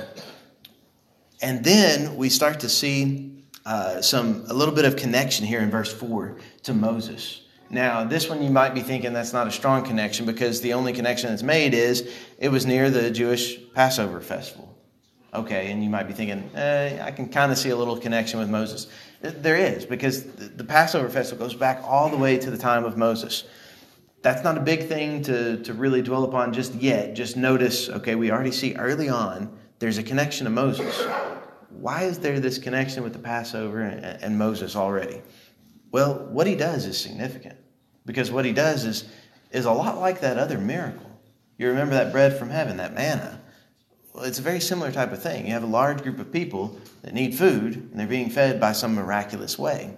And 1.41 1.65
then 1.65 2.17
we 2.17 2.29
start 2.29 2.61
to 2.61 2.69
see 2.69 3.43
uh, 3.65 4.01
some 4.03 4.45
a 4.49 4.55
little 4.55 4.75
bit 4.75 4.85
of 4.85 4.97
connection 4.97 5.47
here 5.47 5.61
in 5.61 5.71
verse 5.71 5.93
4 5.93 6.39
to 6.65 6.75
Moses. 6.75 7.43
Now, 7.69 8.05
this 8.05 8.29
one 8.29 8.43
you 8.43 8.51
might 8.51 8.75
be 8.75 8.81
thinking 8.81 9.13
that's 9.13 9.33
not 9.33 9.47
a 9.47 9.51
strong 9.51 9.85
connection 9.85 10.25
because 10.25 10.61
the 10.61 10.73
only 10.75 10.93
connection 10.93 11.31
that's 11.31 11.43
made 11.43 11.75
is 11.75 12.13
it 12.39 12.49
was 12.49 12.65
near 12.65 12.91
the 12.91 13.11
Jewish 13.11 13.59
Passover 13.73 14.21
festival. 14.21 14.73
Okay, 15.35 15.71
and 15.71 15.83
you 15.83 15.91
might 15.91 16.05
be 16.05 16.15
thinking, 16.15 16.49
eh, 16.55 16.99
I 17.03 17.11
can 17.11 17.29
kind 17.29 17.53
of 17.53 17.59
see 17.59 17.71
a 17.71 17.77
little 17.77 17.99
connection 17.99 18.39
with 18.39 18.49
Moses. 18.49 18.87
There 19.21 19.57
is, 19.57 19.85
because 19.85 20.25
the 20.25 20.65
Passover 20.65 21.09
festival 21.09 21.47
goes 21.47 21.57
back 21.57 21.83
all 21.85 22.09
the 22.09 22.17
way 22.17 22.39
to 22.39 22.51
the 22.51 22.57
time 22.57 22.85
of 22.85 22.97
Moses. 22.97 23.45
That's 24.23 24.43
not 24.45 24.57
a 24.57 24.61
big 24.61 24.89
thing 24.89 25.23
to, 25.23 25.63
to 25.65 25.75
really 25.75 26.01
dwell 26.03 26.25
upon 26.25 26.53
just 26.53 26.75
yet. 26.75 27.15
Just 27.15 27.37
notice, 27.37 27.89
okay, 27.89 28.15
we 28.15 28.31
already 28.31 28.53
see 28.53 28.75
early 28.77 29.09
on 29.09 29.51
there's 29.79 29.99
a 29.99 30.03
connection 30.03 30.45
to 30.45 30.51
Moses. 30.51 31.07
Why 31.69 32.05
is 32.05 32.19
there 32.19 32.41
this 32.41 32.59
connection 32.59 33.03
with 33.03 33.13
the 33.13 33.19
Passover 33.19 33.83
and, 33.83 34.23
and 34.23 34.39
Moses 34.39 34.75
already? 34.75 35.21
Well, 35.93 36.27
what 36.31 36.47
he 36.47 36.55
does 36.55 36.87
is 36.87 36.99
significant 36.99 37.57
because 38.05 38.31
what 38.31 38.45
he 38.45 38.53
does 38.53 38.85
is, 38.85 39.09
is 39.51 39.65
a 39.65 39.73
lot 39.73 39.99
like 39.99 40.21
that 40.21 40.39
other 40.39 40.59
miracle. 40.59 41.11
You 41.59 41.69
remember 41.69 41.95
that 41.95 42.13
bread 42.13 42.39
from 42.39 42.51
heaven, 42.51 42.77
that 42.77 42.95
manna. 42.95 43.41
Well, 44.13 44.25
it's 44.25 44.39
a 44.39 44.43
very 44.43 44.61
similar 44.61 44.93
type 44.93 45.13
of 45.13 45.23
thing. 45.23 45.47
You 45.47 45.53
have 45.53 45.63
a 45.63 45.67
large 45.67 46.03
group 46.03 46.19
of 46.19 46.33
people 46.33 46.79
that 47.03 47.15
need 47.15 47.35
food, 47.35 47.75
and 47.77 47.99
they're 47.99 48.07
being 48.07 48.31
fed 48.31 48.61
by 48.61 48.73
some 48.73 48.95
miraculous 48.95 49.59
way. 49.59 49.97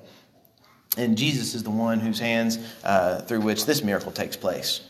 And 0.96 1.16
Jesus 1.16 1.54
is 1.54 1.62
the 1.62 1.70
one 1.70 2.00
whose 2.00 2.18
hands 2.18 2.58
uh, 2.82 3.20
through 3.22 3.40
which 3.40 3.66
this 3.66 3.82
miracle 3.84 4.10
takes 4.10 4.36
place. 4.36 4.80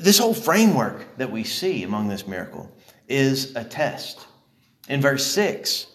This 0.00 0.18
whole 0.18 0.34
framework 0.34 1.16
that 1.16 1.30
we 1.30 1.44
see 1.44 1.82
among 1.82 2.08
this 2.08 2.26
miracle 2.26 2.70
is 3.08 3.54
a 3.56 3.64
test. 3.64 4.26
In 4.88 5.00
verse 5.00 5.26
6, 5.26 5.86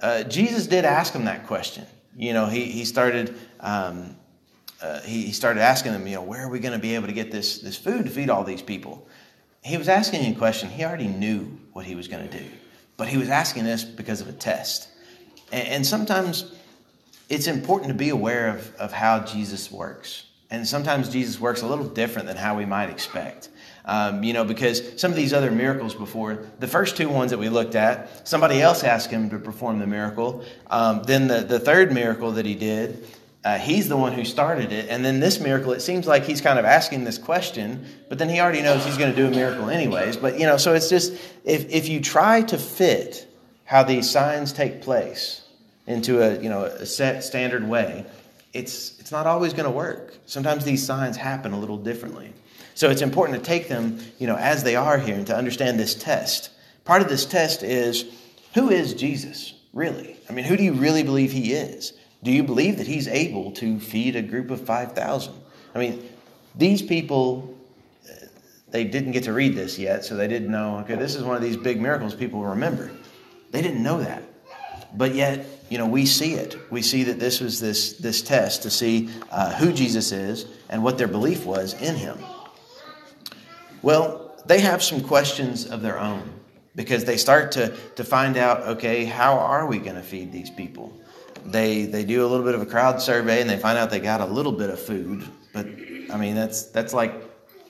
uh, 0.00 0.24
Jesus 0.24 0.66
did 0.66 0.84
ask 0.84 1.12
him 1.12 1.24
that 1.26 1.46
question. 1.46 1.86
You 2.16 2.32
know, 2.32 2.46
he, 2.46 2.64
he 2.64 2.84
started. 2.84 3.36
Um, 3.60 4.16
uh, 4.82 5.00
he, 5.02 5.26
he 5.26 5.32
started 5.32 5.60
asking 5.60 5.92
them, 5.92 6.06
you 6.08 6.16
know, 6.16 6.22
where 6.22 6.42
are 6.42 6.48
we 6.48 6.58
going 6.58 6.72
to 6.72 6.78
be 6.78 6.96
able 6.96 7.06
to 7.06 7.12
get 7.12 7.30
this, 7.30 7.60
this 7.60 7.76
food 7.76 8.04
to 8.04 8.10
feed 8.10 8.28
all 8.28 8.42
these 8.42 8.62
people? 8.62 9.06
He 9.62 9.76
was 9.76 9.88
asking 9.88 10.34
a 10.34 10.36
question. 10.36 10.68
He 10.68 10.84
already 10.84 11.06
knew 11.06 11.56
what 11.72 11.84
he 11.86 11.94
was 11.94 12.08
going 12.08 12.28
to 12.28 12.38
do, 12.38 12.44
but 12.96 13.06
he 13.06 13.16
was 13.16 13.28
asking 13.28 13.62
this 13.62 13.84
because 13.84 14.20
of 14.20 14.28
a 14.28 14.32
test. 14.32 14.88
And, 15.52 15.68
and 15.68 15.86
sometimes 15.86 16.52
it's 17.28 17.46
important 17.46 17.88
to 17.88 17.94
be 17.94 18.08
aware 18.08 18.48
of, 18.48 18.74
of 18.74 18.92
how 18.92 19.20
Jesus 19.20 19.70
works. 19.70 20.26
And 20.50 20.66
sometimes 20.66 21.08
Jesus 21.08 21.40
works 21.40 21.62
a 21.62 21.66
little 21.66 21.86
different 21.86 22.26
than 22.26 22.36
how 22.36 22.56
we 22.56 22.66
might 22.66 22.90
expect. 22.90 23.50
Um, 23.84 24.22
you 24.22 24.32
know, 24.32 24.44
because 24.44 25.00
some 25.00 25.10
of 25.10 25.16
these 25.16 25.32
other 25.32 25.50
miracles 25.50 25.94
before, 25.94 26.46
the 26.60 26.68
first 26.68 26.96
two 26.96 27.08
ones 27.08 27.32
that 27.32 27.38
we 27.38 27.48
looked 27.48 27.74
at, 27.74 28.28
somebody 28.28 28.62
else 28.62 28.84
asked 28.84 29.10
him 29.10 29.30
to 29.30 29.38
perform 29.38 29.80
the 29.80 29.88
miracle. 29.88 30.44
Um, 30.70 31.02
then 31.02 31.26
the, 31.26 31.40
the 31.40 31.58
third 31.58 31.92
miracle 31.92 32.32
that 32.32 32.46
he 32.46 32.54
did, 32.54 33.04
uh, 33.44 33.58
he's 33.58 33.88
the 33.88 33.96
one 33.96 34.12
who 34.12 34.24
started 34.24 34.70
it. 34.70 34.88
And 34.88 35.04
then 35.04 35.18
this 35.18 35.40
miracle, 35.40 35.72
it 35.72 35.80
seems 35.80 36.06
like 36.06 36.24
he's 36.24 36.40
kind 36.40 36.60
of 36.60 36.64
asking 36.64 37.02
this 37.02 37.18
question, 37.18 37.84
but 38.08 38.18
then 38.18 38.28
he 38.28 38.38
already 38.40 38.62
knows 38.62 38.84
he's 38.84 38.96
going 38.96 39.10
to 39.10 39.16
do 39.16 39.26
a 39.26 39.30
miracle 39.30 39.68
anyways. 39.68 40.16
But, 40.16 40.38
you 40.38 40.46
know, 40.46 40.58
so 40.58 40.74
it's 40.74 40.88
just, 40.88 41.12
if, 41.44 41.68
if 41.68 41.88
you 41.88 42.00
try 42.00 42.42
to 42.42 42.58
fit 42.58 43.26
how 43.64 43.82
these 43.82 44.08
signs 44.08 44.52
take 44.52 44.82
place 44.82 45.42
into 45.88 46.22
a, 46.22 46.40
you 46.40 46.48
know, 46.48 46.64
a 46.64 46.86
set 46.86 47.24
standard 47.24 47.68
way, 47.68 48.06
it's, 48.52 49.00
it's 49.00 49.10
not 49.10 49.26
always 49.26 49.54
going 49.54 49.64
to 49.64 49.70
work. 49.70 50.14
Sometimes 50.26 50.64
these 50.64 50.86
signs 50.86 51.16
happen 51.16 51.52
a 51.52 51.58
little 51.58 51.78
differently. 51.78 52.32
So 52.74 52.90
it's 52.90 53.02
important 53.02 53.38
to 53.38 53.44
take 53.44 53.68
them, 53.68 53.98
you 54.18 54.26
know, 54.26 54.36
as 54.36 54.64
they 54.64 54.76
are 54.76 54.98
here 54.98 55.14
and 55.14 55.26
to 55.26 55.36
understand 55.36 55.78
this 55.78 55.94
test. 55.94 56.50
Part 56.84 57.02
of 57.02 57.08
this 57.08 57.24
test 57.24 57.62
is 57.62 58.04
who 58.54 58.70
is 58.70 58.94
Jesus, 58.94 59.54
really? 59.72 60.16
I 60.28 60.32
mean, 60.32 60.44
who 60.44 60.56
do 60.56 60.62
you 60.62 60.72
really 60.72 61.02
believe 61.02 61.32
he 61.32 61.52
is? 61.52 61.92
Do 62.22 62.30
you 62.30 62.42
believe 62.42 62.78
that 62.78 62.86
he's 62.86 63.08
able 63.08 63.52
to 63.52 63.80
feed 63.80 64.16
a 64.16 64.22
group 64.22 64.50
of 64.50 64.64
5,000? 64.64 65.34
I 65.74 65.78
mean, 65.78 66.08
these 66.54 66.82
people, 66.82 67.56
they 68.68 68.84
didn't 68.84 69.12
get 69.12 69.24
to 69.24 69.32
read 69.32 69.54
this 69.54 69.78
yet, 69.78 70.04
so 70.04 70.16
they 70.16 70.28
didn't 70.28 70.50
know, 70.50 70.78
okay, 70.78 70.94
this 70.94 71.14
is 71.14 71.24
one 71.24 71.36
of 71.36 71.42
these 71.42 71.56
big 71.56 71.80
miracles 71.80 72.14
people 72.14 72.42
remember. 72.42 72.90
They 73.50 73.62
didn't 73.62 73.82
know 73.82 74.00
that. 74.00 74.22
But 74.94 75.14
yet, 75.14 75.46
you 75.68 75.78
know, 75.78 75.86
we 75.86 76.04
see 76.04 76.34
it. 76.34 76.56
We 76.70 76.82
see 76.82 77.04
that 77.04 77.18
this 77.18 77.40
was 77.40 77.58
this, 77.60 77.94
this 77.94 78.22
test 78.22 78.62
to 78.62 78.70
see 78.70 79.10
uh, 79.30 79.54
who 79.54 79.72
Jesus 79.72 80.12
is 80.12 80.46
and 80.68 80.84
what 80.84 80.98
their 80.98 81.08
belief 81.08 81.46
was 81.46 81.74
in 81.80 81.96
him. 81.96 82.18
Well, 83.82 84.34
they 84.46 84.60
have 84.60 84.82
some 84.82 85.02
questions 85.02 85.66
of 85.66 85.82
their 85.82 85.98
own 85.98 86.22
because 86.74 87.04
they 87.04 87.16
start 87.16 87.52
to, 87.52 87.76
to 87.96 88.04
find 88.04 88.36
out 88.36 88.62
okay, 88.62 89.04
how 89.04 89.38
are 89.38 89.66
we 89.66 89.78
going 89.78 89.96
to 89.96 90.02
feed 90.02 90.32
these 90.32 90.50
people? 90.50 90.92
they 91.44 91.86
they 91.86 92.04
do 92.04 92.24
a 92.24 92.28
little 92.28 92.44
bit 92.44 92.54
of 92.54 92.62
a 92.62 92.66
crowd 92.66 93.00
survey 93.00 93.40
and 93.40 93.48
they 93.50 93.56
find 93.58 93.78
out 93.78 93.90
they 93.90 94.00
got 94.00 94.20
a 94.20 94.26
little 94.26 94.52
bit 94.52 94.70
of 94.70 94.80
food, 94.80 95.26
but 95.52 95.66
I 96.10 96.16
mean 96.16 96.34
that's 96.34 96.64
that's 96.64 96.94
like 96.94 97.14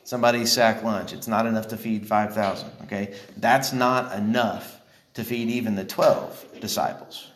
somebody's 0.04 0.52
sack 0.52 0.82
lunch. 0.82 1.12
It's 1.12 1.28
not 1.28 1.46
enough 1.46 1.68
to 1.68 1.76
feed 1.76 2.06
five 2.06 2.34
thousand. 2.34 2.70
Okay, 2.84 3.14
that's 3.38 3.72
not 3.72 4.16
enough 4.16 4.80
to 5.14 5.24
feed 5.24 5.48
even 5.48 5.74
the 5.74 5.84
twelve 5.84 6.44
disciples, 6.60 7.30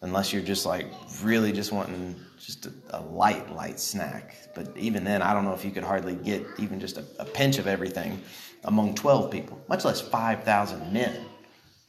unless 0.00 0.32
you're 0.32 0.42
just 0.42 0.66
like 0.66 0.86
really 1.22 1.52
just 1.52 1.72
wanting 1.72 2.16
just 2.44 2.66
a, 2.66 2.72
a 2.90 3.00
light 3.00 3.54
light 3.54 3.78
snack. 3.78 4.36
But 4.54 4.76
even 4.76 5.04
then, 5.04 5.22
I 5.22 5.32
don't 5.32 5.44
know 5.44 5.54
if 5.54 5.64
you 5.64 5.70
could 5.70 5.84
hardly 5.84 6.14
get 6.14 6.44
even 6.58 6.80
just 6.80 6.96
a, 6.96 7.04
a 7.18 7.24
pinch 7.24 7.58
of 7.58 7.66
everything 7.66 8.20
among 8.64 8.94
twelve 8.94 9.30
people, 9.30 9.62
much 9.68 9.84
less 9.84 10.00
five 10.00 10.44
thousand 10.44 10.92
men. 10.92 11.26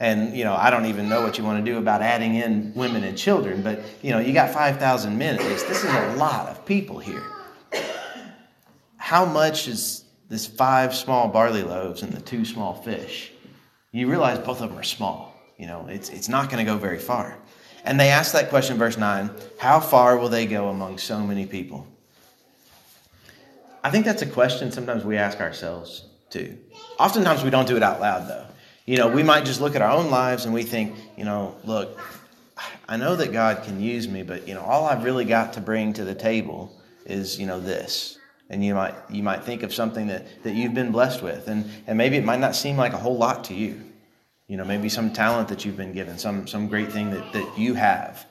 And, 0.01 0.35
you 0.35 0.43
know, 0.43 0.55
I 0.55 0.71
don't 0.71 0.87
even 0.87 1.07
know 1.07 1.21
what 1.21 1.37
you 1.37 1.43
want 1.43 1.63
to 1.63 1.71
do 1.71 1.77
about 1.77 2.01
adding 2.01 2.33
in 2.33 2.73
women 2.73 3.03
and 3.03 3.15
children, 3.15 3.61
but, 3.61 3.81
you 4.01 4.09
know, 4.09 4.17
you 4.17 4.33
got 4.33 4.49
5,000 4.49 5.15
men 5.15 5.35
at 5.35 5.45
least. 5.45 5.67
This 5.67 5.83
is 5.83 5.93
a 5.93 6.15
lot 6.15 6.47
of 6.47 6.65
people 6.65 6.97
here. 6.97 7.21
How 8.97 9.25
much 9.25 9.67
is 9.67 10.03
this 10.27 10.47
five 10.47 10.95
small 10.95 11.27
barley 11.27 11.61
loaves 11.61 12.01
and 12.01 12.11
the 12.11 12.19
two 12.19 12.45
small 12.45 12.73
fish? 12.73 13.31
You 13.91 14.09
realize 14.09 14.39
both 14.39 14.61
of 14.61 14.69
them 14.69 14.79
are 14.79 14.83
small. 14.83 15.35
You 15.59 15.67
know, 15.67 15.85
it's, 15.87 16.09
it's 16.09 16.27
not 16.27 16.49
going 16.49 16.65
to 16.65 16.71
go 16.71 16.79
very 16.79 16.97
far. 16.97 17.37
And 17.83 17.99
they 17.99 18.09
ask 18.09 18.33
that 18.33 18.49
question, 18.49 18.77
verse 18.77 18.97
9 18.97 19.29
How 19.59 19.79
far 19.79 20.17
will 20.17 20.29
they 20.29 20.45
go 20.45 20.69
among 20.69 20.97
so 20.97 21.19
many 21.19 21.45
people? 21.45 21.87
I 23.83 23.89
think 23.89 24.05
that's 24.05 24.21
a 24.21 24.27
question 24.27 24.71
sometimes 24.71 25.03
we 25.03 25.17
ask 25.17 25.39
ourselves 25.39 26.05
too. 26.29 26.57
Oftentimes 26.99 27.43
we 27.43 27.49
don't 27.49 27.67
do 27.67 27.77
it 27.77 27.83
out 27.83 27.99
loud, 27.99 28.27
though. 28.27 28.45
You 28.85 28.97
know, 28.97 29.07
we 29.07 29.23
might 29.23 29.45
just 29.45 29.61
look 29.61 29.75
at 29.75 29.81
our 29.81 29.91
own 29.91 30.11
lives 30.11 30.45
and 30.45 30.53
we 30.53 30.63
think, 30.63 30.95
you 31.17 31.25
know, 31.25 31.55
look, 31.63 31.99
I 32.87 32.97
know 32.97 33.15
that 33.15 33.31
God 33.31 33.63
can 33.63 33.79
use 33.79 34.07
me, 34.07 34.23
but 34.23 34.47
you 34.47 34.53
know, 34.53 34.61
all 34.61 34.85
I've 34.85 35.03
really 35.03 35.25
got 35.25 35.53
to 35.53 35.61
bring 35.61 35.93
to 35.93 36.03
the 36.03 36.15
table 36.15 36.75
is, 37.05 37.39
you 37.39 37.47
know, 37.47 37.59
this. 37.59 38.17
And 38.49 38.63
you 38.65 38.75
might 38.75 38.95
you 39.09 39.23
might 39.23 39.43
think 39.43 39.63
of 39.63 39.73
something 39.73 40.07
that, 40.07 40.43
that 40.43 40.53
you've 40.53 40.73
been 40.73 40.91
blessed 40.91 41.21
with. 41.21 41.47
And 41.47 41.71
and 41.87 41.97
maybe 41.97 42.17
it 42.17 42.25
might 42.25 42.41
not 42.41 42.55
seem 42.55 42.75
like 42.75 42.93
a 42.93 42.97
whole 42.97 43.17
lot 43.17 43.45
to 43.45 43.53
you. 43.53 43.81
You 44.51 44.57
know, 44.57 44.65
maybe 44.65 44.89
some 44.89 45.13
talent 45.13 45.47
that 45.47 45.63
you've 45.63 45.77
been 45.77 45.93
given, 45.93 46.17
some 46.17 46.45
some 46.45 46.67
great 46.67 46.91
thing 46.91 47.11
that, 47.11 47.31
that 47.31 47.57
you 47.57 47.73
have. 47.73 48.25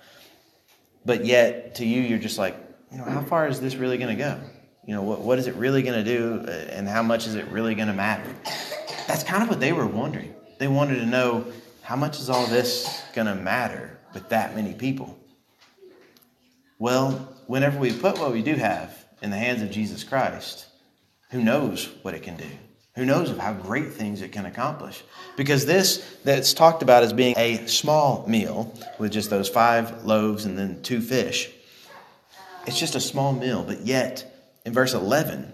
But 1.04 1.24
yet 1.24 1.76
to 1.76 1.86
you 1.86 2.02
you're 2.02 2.18
just 2.18 2.36
like, 2.36 2.56
you 2.92 2.98
know, 2.98 3.04
how 3.04 3.22
far 3.22 3.48
is 3.48 3.58
this 3.60 3.74
really 3.74 3.96
gonna 3.96 4.14
go? 4.16 4.38
You 4.86 4.94
know, 4.94 5.02
what 5.02 5.20
what 5.20 5.38
is 5.38 5.46
it 5.46 5.54
really 5.54 5.82
gonna 5.82 6.04
do 6.04 6.44
uh, 6.46 6.50
and 6.50 6.86
how 6.86 7.02
much 7.02 7.26
is 7.26 7.36
it 7.36 7.46
really 7.48 7.74
gonna 7.74 7.94
matter? 7.94 8.30
That's 9.06 9.24
kind 9.24 9.42
of 9.42 9.48
what 9.48 9.60
they 9.60 9.72
were 9.72 9.86
wondering. 9.86 10.34
They 10.58 10.68
wanted 10.68 10.96
to 10.96 11.06
know 11.06 11.46
how 11.90 11.96
much 11.96 12.20
is 12.20 12.30
all 12.30 12.46
this 12.46 13.02
going 13.14 13.26
to 13.26 13.34
matter 13.34 13.98
with 14.14 14.28
that 14.28 14.54
many 14.54 14.74
people? 14.74 15.18
Well, 16.78 17.10
whenever 17.48 17.80
we 17.80 17.92
put 17.92 18.18
what 18.18 18.30
we 18.32 18.42
do 18.42 18.54
have 18.54 18.96
in 19.22 19.30
the 19.30 19.36
hands 19.36 19.60
of 19.60 19.72
Jesus 19.72 20.04
Christ, 20.04 20.66
who 21.30 21.42
knows 21.42 21.88
what 22.02 22.14
it 22.14 22.22
can 22.22 22.36
do? 22.36 22.46
Who 22.96 23.06
knows 23.06 23.30
of 23.30 23.38
how 23.38 23.52
great 23.52 23.92
things 23.92 24.20
it 24.20 24.32
can 24.32 24.46
accomplish? 24.46 25.02
Because 25.36 25.64
this 25.64 26.04
that's 26.24 26.52
talked 26.52 26.82
about 26.82 27.02
as 27.02 27.12
being 27.12 27.34
a 27.36 27.66
small 27.66 28.26
meal 28.26 28.74
with 28.98 29.12
just 29.12 29.30
those 29.30 29.48
five 29.48 30.04
loaves 30.04 30.44
and 30.44 30.58
then 30.58 30.82
two 30.82 31.00
fish, 31.00 31.50
it's 32.66 32.78
just 32.78 32.94
a 32.94 33.00
small 33.00 33.32
meal, 33.32 33.62
but 33.62 33.80
yet 33.80 34.30
in 34.66 34.72
verse 34.72 34.92
11, 34.92 35.52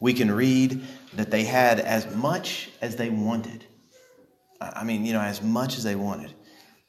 we 0.00 0.12
can 0.12 0.30
read 0.30 0.82
that 1.14 1.30
they 1.30 1.44
had 1.44 1.80
as 1.80 2.14
much 2.14 2.68
as 2.80 2.96
they 2.96 3.10
wanted. 3.10 3.64
I 4.60 4.84
mean, 4.84 5.04
you 5.04 5.12
know, 5.12 5.20
as 5.20 5.42
much 5.42 5.76
as 5.76 5.84
they 5.84 5.94
wanted. 5.94 6.32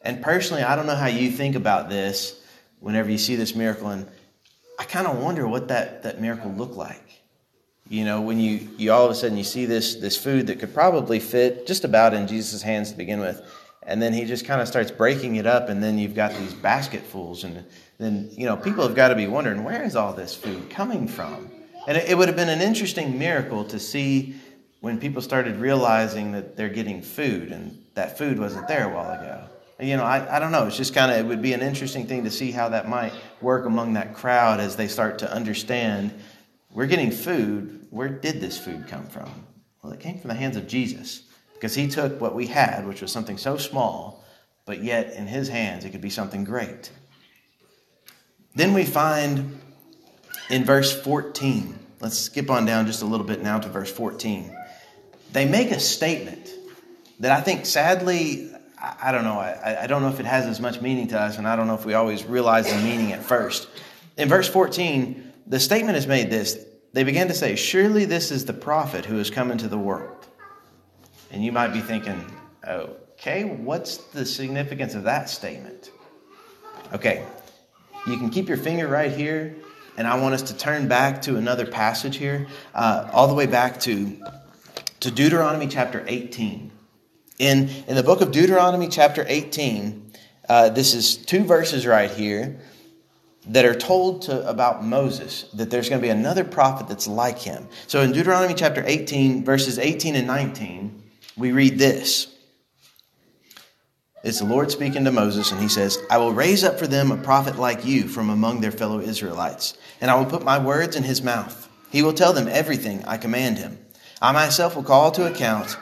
And 0.01 0.21
personally, 0.21 0.63
I 0.63 0.75
don't 0.75 0.85
know 0.85 0.95
how 0.95 1.07
you 1.07 1.31
think 1.31 1.55
about 1.55 1.89
this 1.89 2.41
whenever 2.79 3.09
you 3.09 3.17
see 3.17 3.35
this 3.35 3.55
miracle, 3.55 3.89
and 3.89 4.07
I 4.77 4.85
kind 4.85 5.07
of 5.07 5.17
wonder 5.21 5.47
what 5.47 5.67
that, 5.69 6.03
that 6.03 6.21
miracle 6.21 6.51
looked 6.51 6.75
like. 6.75 7.08
You 7.89 8.05
know, 8.05 8.21
when 8.21 8.39
you, 8.39 8.69
you 8.77 8.91
all 8.91 9.03
of 9.03 9.11
a 9.11 9.15
sudden 9.15 9.35
you 9.35 9.43
see 9.43 9.65
this, 9.65 9.95
this 9.95 10.15
food 10.15 10.45
that 10.47 10.59
could 10.59 10.75
probably 10.75 11.19
fit 11.19 11.65
just 11.65 11.83
about 11.83 12.13
in 12.13 12.27
Jesus' 12.27 12.61
hands 12.61 12.91
to 12.91 12.97
begin 12.97 13.19
with, 13.19 13.41
and 13.81 13.99
then 13.99 14.13
he 14.13 14.25
just 14.25 14.45
kind 14.45 14.61
of 14.61 14.67
starts 14.67 14.91
breaking 14.91 15.37
it 15.37 15.47
up, 15.47 15.69
and 15.69 15.81
then 15.81 15.97
you've 15.97 16.13
got 16.13 16.31
these 16.35 16.53
basketfuls, 16.53 17.43
and 17.43 17.65
then 17.97 18.29
you 18.31 18.45
know 18.45 18.55
people 18.55 18.83
have 18.85 18.95
got 18.95 19.07
to 19.07 19.15
be 19.15 19.25
wondering 19.25 19.63
where 19.63 19.81
is 19.81 19.95
all 19.95 20.13
this 20.13 20.35
food 20.35 20.69
coming 20.69 21.07
from? 21.07 21.49
And 21.87 21.97
it, 21.97 22.09
it 22.09 22.17
would 22.17 22.27
have 22.27 22.37
been 22.37 22.49
an 22.49 22.61
interesting 22.61 23.17
miracle 23.17 23.65
to 23.65 23.79
see 23.79 24.35
when 24.81 24.99
people 24.99 25.23
started 25.23 25.55
realizing 25.55 26.31
that 26.33 26.55
they're 26.55 26.69
getting 26.69 27.01
food, 27.01 27.51
and 27.51 27.83
that 27.95 28.19
food 28.19 28.37
wasn't 28.37 28.67
there 28.67 28.87
a 28.87 28.93
while 28.93 29.19
ago. 29.19 29.45
You 29.79 29.97
know, 29.97 30.03
I, 30.03 30.35
I 30.35 30.39
don't 30.39 30.51
know. 30.51 30.67
It's 30.67 30.77
just 30.77 30.93
kind 30.93 31.11
of, 31.11 31.17
it 31.17 31.25
would 31.27 31.41
be 31.41 31.53
an 31.53 31.61
interesting 31.61 32.05
thing 32.05 32.25
to 32.25 32.31
see 32.31 32.51
how 32.51 32.69
that 32.69 32.87
might 32.87 33.13
work 33.41 33.65
among 33.65 33.93
that 33.93 34.13
crowd 34.13 34.59
as 34.59 34.75
they 34.75 34.89
start 34.89 35.19
to 35.19 35.33
understand 35.33 36.13
we're 36.71 36.87
getting 36.87 37.11
food. 37.11 37.87
Where 37.89 38.09
did 38.09 38.41
this 38.41 38.57
food 38.57 38.87
come 38.87 39.07
from? 39.07 39.31
Well, 39.81 39.93
it 39.93 39.99
came 39.99 40.19
from 40.19 40.29
the 40.29 40.35
hands 40.35 40.57
of 40.57 40.67
Jesus 40.67 41.23
because 41.53 41.75
he 41.75 41.87
took 41.87 42.21
what 42.21 42.35
we 42.35 42.47
had, 42.47 42.87
which 42.87 43.01
was 43.01 43.11
something 43.11 43.37
so 43.37 43.57
small, 43.57 44.23
but 44.65 44.83
yet 44.83 45.13
in 45.13 45.27
his 45.27 45.49
hands 45.49 45.85
it 45.85 45.91
could 45.91 46.01
be 46.01 46.09
something 46.09 46.43
great. 46.43 46.91
Then 48.55 48.73
we 48.73 48.85
find 48.85 49.59
in 50.49 50.65
verse 50.65 50.99
14, 51.01 51.77
let's 52.01 52.17
skip 52.17 52.49
on 52.49 52.65
down 52.65 52.85
just 52.85 53.01
a 53.01 53.05
little 53.05 53.25
bit 53.25 53.41
now 53.41 53.59
to 53.59 53.69
verse 53.69 53.91
14. 53.91 54.55
They 55.31 55.47
make 55.47 55.71
a 55.71 55.79
statement 55.79 56.49
that 57.19 57.31
I 57.31 57.41
think 57.41 57.65
sadly, 57.65 58.51
I, 58.81 59.11
don't 59.11 59.23
know, 59.23 59.39
I, 59.39 59.85
don't 59.87 60.01
know 60.01 60.09
if 60.09 60.19
it 60.19 60.25
has 60.25 60.45
as 60.45 60.59
much 60.59 60.81
meaning 60.81 61.07
to 61.09 61.19
us, 61.19 61.37
and 61.37 61.47
I 61.47 61.55
don't 61.55 61.67
know 61.67 61.75
if 61.75 61.85
we 61.85 61.93
always 61.93 62.23
realize 62.23 62.71
the 62.71 62.77
meaning 62.77 63.11
at 63.11 63.23
first. 63.23 63.67
In 64.17 64.29
verse 64.29 64.47
14, 64.47 65.28
the 65.49 65.59
statement 65.59 65.97
is 65.97 66.07
made 66.07 66.29
this 66.29 66.57
they 66.93 67.03
began 67.03 67.27
to 67.27 67.33
say, 67.33 67.55
Surely 67.55 68.05
this 68.05 68.31
is 68.31 68.45
the 68.45 68.53
prophet 68.53 69.05
who 69.05 69.17
has 69.17 69.29
come 69.29 69.51
into 69.51 69.67
the 69.67 69.77
world. 69.77 70.27
And 71.31 71.43
you 71.43 71.51
might 71.51 71.71
be 71.71 71.81
thinking, 71.81 72.25
okay, 72.67 73.43
what's 73.43 73.97
the 73.97 74.25
significance 74.25 74.95
of 74.95 75.03
that 75.03 75.29
statement? 75.29 75.91
Okay, 76.93 77.23
you 78.07 78.17
can 78.17 78.31
keep 78.31 78.47
your 78.47 78.57
finger 78.57 78.87
right 78.87 79.11
here, 79.11 79.55
and 79.97 80.07
I 80.07 80.19
want 80.19 80.33
us 80.33 80.41
to 80.43 80.57
turn 80.57 80.87
back 80.87 81.21
to 81.23 81.35
another 81.35 81.67
passage 81.67 82.17
here, 82.17 82.47
uh, 82.73 83.07
all 83.13 83.27
the 83.27 83.35
way 83.35 83.45
back 83.45 83.79
to, 83.81 84.17
to 85.01 85.11
Deuteronomy 85.11 85.67
chapter 85.67 86.03
18. 86.07 86.71
In, 87.37 87.69
in 87.87 87.95
the 87.95 88.03
book 88.03 88.21
of 88.21 88.31
Deuteronomy 88.31 88.87
chapter 88.87 89.23
18, 89.27 90.11
uh, 90.49 90.69
this 90.69 90.95
is 90.95 91.15
two 91.15 91.43
verses 91.43 91.85
right 91.85 92.09
here 92.09 92.59
that 93.49 93.65
are 93.65 93.75
told 93.75 94.21
to 94.23 94.47
about 94.47 94.85
Moses 94.85 95.43
that 95.55 95.71
there's 95.71 95.89
going 95.89 95.99
to 95.99 96.05
be 96.05 96.11
another 96.11 96.43
prophet 96.43 96.87
that's 96.87 97.07
like 97.07 97.39
him. 97.39 97.67
So 97.87 98.01
in 98.01 98.11
Deuteronomy 98.11 98.53
chapter 98.53 98.83
18, 98.85 99.43
verses 99.43 99.79
18 99.79 100.15
and 100.15 100.27
19, 100.27 101.03
we 101.35 101.51
read 101.51 101.79
this. 101.79 102.33
It's 104.23 104.39
the 104.39 104.45
Lord 104.45 104.69
speaking 104.69 105.05
to 105.05 105.11
Moses, 105.11 105.51
and 105.51 105.61
he 105.61 105.69
says, 105.69 105.97
I 106.11 106.17
will 106.17 106.33
raise 106.33 106.63
up 106.63 106.77
for 106.77 106.87
them 106.87 107.09
a 107.11 107.17
prophet 107.17 107.57
like 107.57 107.85
you 107.85 108.07
from 108.07 108.29
among 108.29 108.61
their 108.61 108.71
fellow 108.71 108.99
Israelites, 108.99 109.77
and 109.99 110.11
I 110.11 110.15
will 110.15 110.25
put 110.25 110.43
my 110.43 110.59
words 110.59 110.95
in 110.95 111.03
his 111.03 111.23
mouth. 111.23 111.69
He 111.89 112.03
will 112.03 112.13
tell 112.13 112.33
them 112.33 112.47
everything 112.47 113.03
I 113.05 113.17
command 113.17 113.57
him. 113.57 113.79
I 114.21 114.31
myself 114.31 114.75
will 114.75 114.83
call 114.83 115.11
to 115.11 115.31
account 115.31 115.77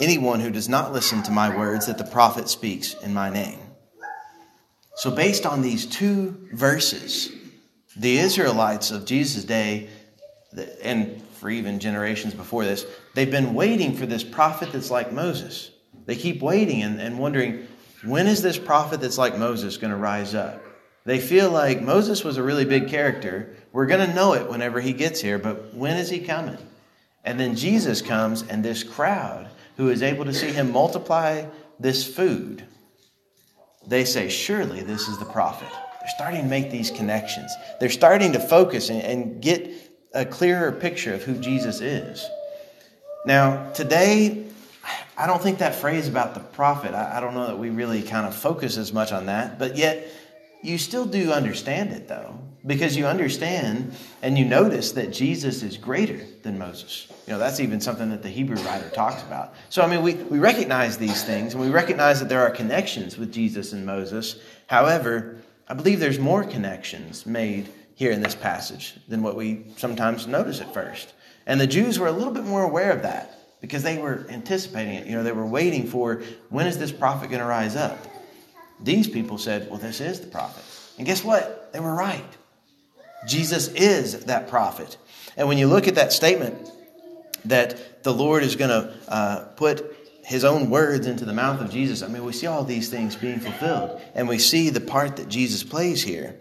anyone 0.00 0.40
who 0.40 0.50
does 0.50 0.68
not 0.68 0.92
listen 0.92 1.22
to 1.24 1.30
my 1.30 1.54
words 1.54 1.86
that 1.86 1.98
the 1.98 2.04
prophet 2.04 2.48
speaks 2.48 2.94
in 2.94 3.14
my 3.14 3.30
name. 3.30 3.60
So, 4.94 5.10
based 5.10 5.46
on 5.46 5.62
these 5.62 5.86
two 5.86 6.48
verses, 6.52 7.32
the 7.96 8.18
Israelites 8.18 8.90
of 8.90 9.04
Jesus' 9.04 9.44
day, 9.44 9.88
and 10.82 11.22
for 11.32 11.50
even 11.50 11.80
generations 11.80 12.34
before 12.34 12.64
this, 12.64 12.86
they've 13.14 13.30
been 13.30 13.54
waiting 13.54 13.94
for 13.94 14.06
this 14.06 14.22
prophet 14.22 14.70
that's 14.72 14.90
like 14.90 15.12
Moses. 15.12 15.70
They 16.06 16.16
keep 16.16 16.42
waiting 16.42 16.82
and, 16.82 17.00
and 17.00 17.18
wondering, 17.18 17.66
when 18.04 18.26
is 18.26 18.42
this 18.42 18.58
prophet 18.58 19.00
that's 19.00 19.18
like 19.18 19.38
Moses 19.38 19.76
going 19.76 19.92
to 19.92 19.96
rise 19.96 20.34
up? 20.34 20.62
They 21.04 21.20
feel 21.20 21.50
like 21.50 21.80
Moses 21.80 22.22
was 22.22 22.36
a 22.36 22.42
really 22.42 22.64
big 22.64 22.88
character. 22.88 23.56
We're 23.72 23.86
going 23.86 24.06
to 24.06 24.14
know 24.14 24.34
it 24.34 24.48
whenever 24.48 24.80
he 24.80 24.92
gets 24.92 25.20
here, 25.20 25.38
but 25.38 25.74
when 25.74 25.96
is 25.96 26.10
he 26.10 26.20
coming? 26.20 26.58
And 27.24 27.38
then 27.38 27.56
Jesus 27.56 28.02
comes, 28.02 28.42
and 28.42 28.64
this 28.64 28.82
crowd 28.82 29.48
who 29.76 29.88
is 29.88 30.02
able 30.02 30.24
to 30.24 30.34
see 30.34 30.52
him 30.52 30.72
multiply 30.72 31.46
this 31.80 32.06
food, 32.06 32.64
they 33.86 34.04
say, 34.04 34.28
Surely 34.28 34.82
this 34.82 35.08
is 35.08 35.18
the 35.18 35.24
prophet. 35.24 35.68
They're 35.70 36.10
starting 36.16 36.42
to 36.42 36.48
make 36.48 36.70
these 36.70 36.90
connections. 36.90 37.52
They're 37.78 37.90
starting 37.90 38.32
to 38.32 38.40
focus 38.40 38.90
and, 38.90 39.02
and 39.02 39.40
get 39.42 39.70
a 40.12 40.24
clearer 40.24 40.72
picture 40.72 41.14
of 41.14 41.22
who 41.22 41.34
Jesus 41.36 41.80
is. 41.80 42.28
Now, 43.24 43.70
today, 43.72 44.44
I 45.16 45.26
don't 45.26 45.40
think 45.40 45.58
that 45.58 45.74
phrase 45.74 46.08
about 46.08 46.34
the 46.34 46.40
prophet, 46.40 46.94
I, 46.94 47.18
I 47.18 47.20
don't 47.20 47.34
know 47.34 47.46
that 47.46 47.58
we 47.58 47.70
really 47.70 48.02
kind 48.02 48.26
of 48.26 48.34
focus 48.34 48.76
as 48.76 48.92
much 48.92 49.12
on 49.12 49.26
that, 49.26 49.58
but 49.58 49.76
yet 49.76 50.08
you 50.62 50.78
still 50.78 51.04
do 51.04 51.32
understand 51.32 51.92
it 51.92 52.08
though, 52.08 52.38
because 52.64 52.96
you 52.96 53.06
understand 53.06 53.94
and 54.22 54.38
you 54.38 54.44
notice 54.44 54.92
that 54.92 55.12
Jesus 55.12 55.62
is 55.62 55.76
greater 55.76 56.20
than 56.42 56.58
Moses. 56.58 57.08
You 57.26 57.32
know, 57.32 57.38
that's 57.38 57.60
even 57.60 57.80
something 57.80 58.10
that 58.10 58.22
the 58.22 58.28
Hebrew 58.28 58.56
writer 58.64 58.88
talks 58.90 59.22
about. 59.22 59.54
So, 59.68 59.82
I 59.82 59.88
mean, 59.88 60.02
we, 60.02 60.14
we 60.14 60.38
recognize 60.38 60.98
these 60.98 61.24
things 61.24 61.54
and 61.54 61.62
we 61.62 61.70
recognize 61.70 62.20
that 62.20 62.28
there 62.28 62.40
are 62.40 62.50
connections 62.50 63.18
with 63.18 63.32
Jesus 63.32 63.72
and 63.72 63.84
Moses. 63.84 64.40
However, 64.66 65.36
I 65.68 65.74
believe 65.74 66.00
there's 66.00 66.18
more 66.18 66.44
connections 66.44 67.26
made 67.26 67.68
here 67.94 68.12
in 68.12 68.22
this 68.22 68.34
passage 68.34 68.94
than 69.08 69.22
what 69.22 69.36
we 69.36 69.64
sometimes 69.76 70.26
notice 70.26 70.60
at 70.60 70.72
first. 70.72 71.14
And 71.46 71.60
the 71.60 71.66
Jews 71.66 71.98
were 71.98 72.06
a 72.06 72.12
little 72.12 72.32
bit 72.32 72.44
more 72.44 72.62
aware 72.62 72.92
of 72.92 73.02
that 73.02 73.38
because 73.60 73.82
they 73.82 73.98
were 73.98 74.26
anticipating 74.28 74.94
it. 74.94 75.06
You 75.06 75.14
know, 75.14 75.22
they 75.22 75.32
were 75.32 75.46
waiting 75.46 75.86
for 75.86 76.22
when 76.50 76.66
is 76.66 76.78
this 76.78 76.92
prophet 76.92 77.30
going 77.30 77.40
to 77.40 77.46
rise 77.46 77.76
up? 77.76 77.98
These 78.82 79.08
people 79.08 79.38
said, 79.38 79.68
well, 79.70 79.78
this 79.78 80.00
is 80.00 80.20
the 80.20 80.26
prophet. 80.26 80.64
And 80.98 81.06
guess 81.06 81.24
what? 81.24 81.72
They 81.72 81.80
were 81.80 81.94
right. 81.94 82.24
Jesus 83.26 83.68
is 83.68 84.24
that 84.24 84.48
prophet. 84.48 84.96
And 85.36 85.48
when 85.48 85.58
you 85.58 85.68
look 85.68 85.88
at 85.88 85.94
that 85.94 86.12
statement 86.12 86.70
that 87.44 88.02
the 88.02 88.12
Lord 88.12 88.42
is 88.42 88.56
going 88.56 88.70
to 88.70 88.94
uh, 89.08 89.44
put 89.56 89.96
his 90.24 90.44
own 90.44 90.70
words 90.70 91.06
into 91.06 91.24
the 91.24 91.32
mouth 91.32 91.60
of 91.60 91.70
Jesus, 91.70 92.02
I 92.02 92.08
mean, 92.08 92.24
we 92.24 92.32
see 92.32 92.46
all 92.46 92.64
these 92.64 92.88
things 92.88 93.16
being 93.16 93.40
fulfilled. 93.40 94.00
And 94.14 94.28
we 94.28 94.38
see 94.38 94.70
the 94.70 94.80
part 94.80 95.16
that 95.16 95.28
Jesus 95.28 95.62
plays 95.62 96.02
here. 96.02 96.36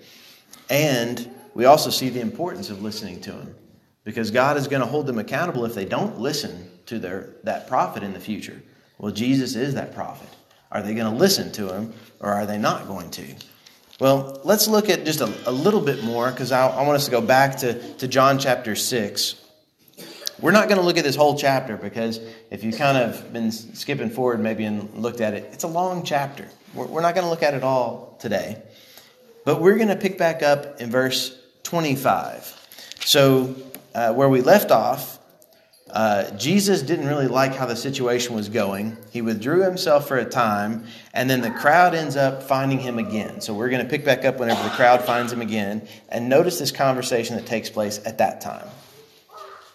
And 0.69 1.29
we 1.53 1.65
also 1.65 1.89
see 1.89 2.09
the 2.09 2.21
importance 2.21 2.69
of 2.69 2.81
listening 2.81 3.21
to 3.21 3.31
him 3.31 3.55
because 4.03 4.31
God 4.31 4.57
is 4.57 4.67
going 4.67 4.81
to 4.81 4.87
hold 4.87 5.05
them 5.05 5.19
accountable 5.19 5.65
if 5.65 5.75
they 5.75 5.85
don't 5.85 6.19
listen 6.19 6.69
to 6.87 6.97
their, 6.97 7.35
that 7.43 7.67
prophet 7.67 8.03
in 8.03 8.13
the 8.13 8.19
future. 8.19 8.61
Well, 8.97 9.11
Jesus 9.11 9.55
is 9.55 9.75
that 9.75 9.93
prophet. 9.93 10.29
Are 10.71 10.81
they 10.81 10.93
going 10.93 11.11
to 11.11 11.17
listen 11.17 11.51
to 11.53 11.73
him 11.73 11.93
or 12.19 12.29
are 12.29 12.45
they 12.45 12.57
not 12.57 12.87
going 12.87 13.11
to? 13.11 13.25
Well, 13.99 14.41
let's 14.43 14.67
look 14.67 14.89
at 14.89 15.05
just 15.05 15.21
a, 15.21 15.31
a 15.47 15.51
little 15.51 15.81
bit 15.81 16.03
more 16.03 16.31
because 16.31 16.51
I, 16.51 16.67
I, 16.67 16.81
want 16.83 16.95
us 16.95 17.05
to 17.05 17.11
go 17.11 17.21
back 17.21 17.57
to, 17.57 17.93
to 17.95 18.07
John 18.07 18.39
chapter 18.39 18.75
6. 18.75 19.35
We're 20.39 20.51
not 20.51 20.69
going 20.69 20.79
to 20.79 20.85
look 20.85 20.97
at 20.97 21.03
this 21.03 21.15
whole 21.15 21.37
chapter 21.37 21.77
because 21.77 22.19
if 22.49 22.63
you 22.63 22.71
kind 22.71 22.97
of 22.97 23.31
been 23.31 23.51
skipping 23.51 24.09
forward 24.09 24.39
maybe 24.39 24.63
and 24.63 24.91
looked 24.95 25.21
at 25.21 25.35
it, 25.35 25.49
it's 25.53 25.65
a 25.65 25.67
long 25.67 26.03
chapter. 26.03 26.47
We're, 26.73 26.87
we're 26.87 27.01
not 27.01 27.13
going 27.13 27.25
to 27.25 27.29
look 27.29 27.43
at 27.43 27.53
it 27.53 27.63
all 27.63 28.17
today. 28.19 28.59
But 29.45 29.61
we're 29.61 29.75
going 29.75 29.89
to 29.89 29.95
pick 29.95 30.17
back 30.17 30.41
up 30.41 30.81
in 30.81 30.89
verse 30.89 31.37
25. 31.63 32.97
So, 33.05 33.55
uh, 33.93 34.13
where 34.13 34.29
we 34.29 34.41
left 34.41 34.71
off, 34.71 35.19
uh, 35.91 36.31
Jesus 36.37 36.81
didn't 36.81 37.07
really 37.07 37.27
like 37.27 37.55
how 37.55 37.65
the 37.65 37.75
situation 37.75 38.35
was 38.35 38.49
going. 38.49 38.97
He 39.11 39.21
withdrew 39.21 39.63
himself 39.63 40.07
for 40.07 40.17
a 40.17 40.25
time, 40.25 40.85
and 41.13 41.29
then 41.29 41.41
the 41.41 41.51
crowd 41.51 41.93
ends 41.93 42.15
up 42.15 42.43
finding 42.43 42.79
him 42.79 42.97
again. 42.97 43.41
So, 43.41 43.53
we're 43.53 43.69
going 43.69 43.83
to 43.83 43.89
pick 43.89 44.05
back 44.05 44.23
up 44.23 44.39
whenever 44.39 44.63
the 44.63 44.69
crowd 44.69 45.03
finds 45.03 45.31
him 45.33 45.41
again, 45.41 45.87
and 46.09 46.29
notice 46.29 46.59
this 46.59 46.71
conversation 46.71 47.35
that 47.35 47.45
takes 47.45 47.69
place 47.69 47.99
at 48.05 48.19
that 48.19 48.41
time. 48.41 48.67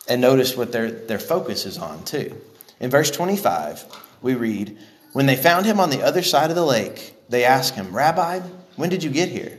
And 0.09 0.21
notice 0.21 0.57
what 0.57 0.73
their, 0.73 0.91
their 0.91 1.19
focus 1.19 1.67
is 1.67 1.79
on, 1.79 2.05
too. 2.05 2.41
In 2.81 2.91
verse 2.91 3.11
25, 3.11 3.85
we 4.23 4.35
read 4.35 4.79
When 5.13 5.27
they 5.27 5.37
found 5.37 5.67
him 5.67 5.81
on 5.81 5.91
the 5.91 6.03
other 6.03 6.23
side 6.23 6.51
of 6.51 6.57
the 6.57 6.65
lake, 6.65 7.15
they 7.29 7.45
asked 7.45 7.75
him, 7.75 7.95
Rabbi, 7.95 8.41
when 8.77 8.91
did 8.91 9.03
you 9.03 9.11
get 9.11 9.29
here? 9.29 9.59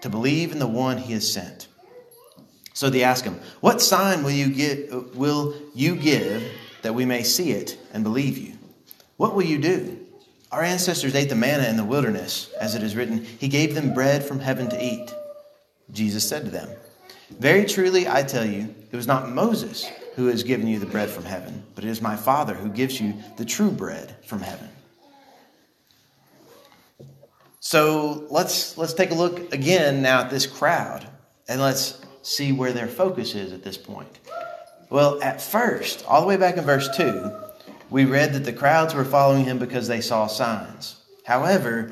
to 0.00 0.08
believe 0.08 0.52
in 0.52 0.58
the 0.58 0.66
one 0.66 0.98
he 0.98 1.12
has 1.12 1.30
sent. 1.30 1.68
So 2.72 2.90
they 2.90 3.02
ask 3.02 3.24
him, 3.24 3.40
What 3.60 3.80
sign 3.80 4.22
will 4.22 4.30
you, 4.30 4.50
get, 4.50 5.14
will 5.14 5.54
you 5.74 5.96
give 5.96 6.46
that 6.82 6.94
we 6.94 7.06
may 7.06 7.22
see 7.22 7.52
it 7.52 7.78
and 7.92 8.04
believe 8.04 8.36
you? 8.36 8.52
What 9.16 9.34
will 9.34 9.44
you 9.44 9.58
do? 9.58 9.98
Our 10.52 10.62
ancestors 10.62 11.14
ate 11.14 11.28
the 11.28 11.34
manna 11.34 11.68
in 11.68 11.76
the 11.76 11.84
wilderness, 11.84 12.52
as 12.60 12.74
it 12.74 12.82
is 12.82 12.94
written, 12.94 13.24
He 13.24 13.48
gave 13.48 13.74
them 13.74 13.94
bread 13.94 14.22
from 14.22 14.40
heaven 14.40 14.68
to 14.68 14.84
eat. 14.84 15.12
Jesus 15.90 16.28
said 16.28 16.44
to 16.44 16.50
them, 16.50 16.68
Very 17.30 17.64
truly 17.64 18.06
I 18.06 18.22
tell 18.22 18.44
you, 18.44 18.74
it 18.92 18.96
was 18.96 19.06
not 19.06 19.30
Moses 19.30 19.90
who 20.14 20.26
has 20.26 20.42
given 20.42 20.66
you 20.66 20.78
the 20.78 20.86
bread 20.86 21.10
from 21.10 21.24
heaven, 21.24 21.62
but 21.74 21.84
it 21.84 21.88
is 21.90 22.00
my 22.00 22.16
Father 22.16 22.54
who 22.54 22.68
gives 22.68 23.00
you 23.00 23.14
the 23.36 23.44
true 23.44 23.70
bread 23.70 24.16
from 24.24 24.40
heaven. 24.40 24.68
So 27.66 28.24
let's 28.30 28.78
let's 28.78 28.94
take 28.94 29.10
a 29.10 29.14
look 29.14 29.52
again 29.52 30.00
now 30.00 30.20
at 30.20 30.30
this 30.30 30.46
crowd 30.46 31.04
and 31.48 31.60
let's 31.60 32.00
see 32.22 32.52
where 32.52 32.72
their 32.72 32.86
focus 32.86 33.34
is 33.34 33.52
at 33.52 33.64
this 33.64 33.76
point. 33.76 34.20
Well, 34.88 35.20
at 35.20 35.42
first, 35.42 36.04
all 36.06 36.20
the 36.20 36.28
way 36.28 36.36
back 36.36 36.58
in 36.58 36.64
verse 36.64 36.88
2, 36.96 37.28
we 37.90 38.04
read 38.04 38.34
that 38.34 38.44
the 38.44 38.52
crowds 38.52 38.94
were 38.94 39.04
following 39.04 39.46
him 39.46 39.58
because 39.58 39.88
they 39.88 40.00
saw 40.00 40.28
signs. 40.28 41.02
However, 41.24 41.90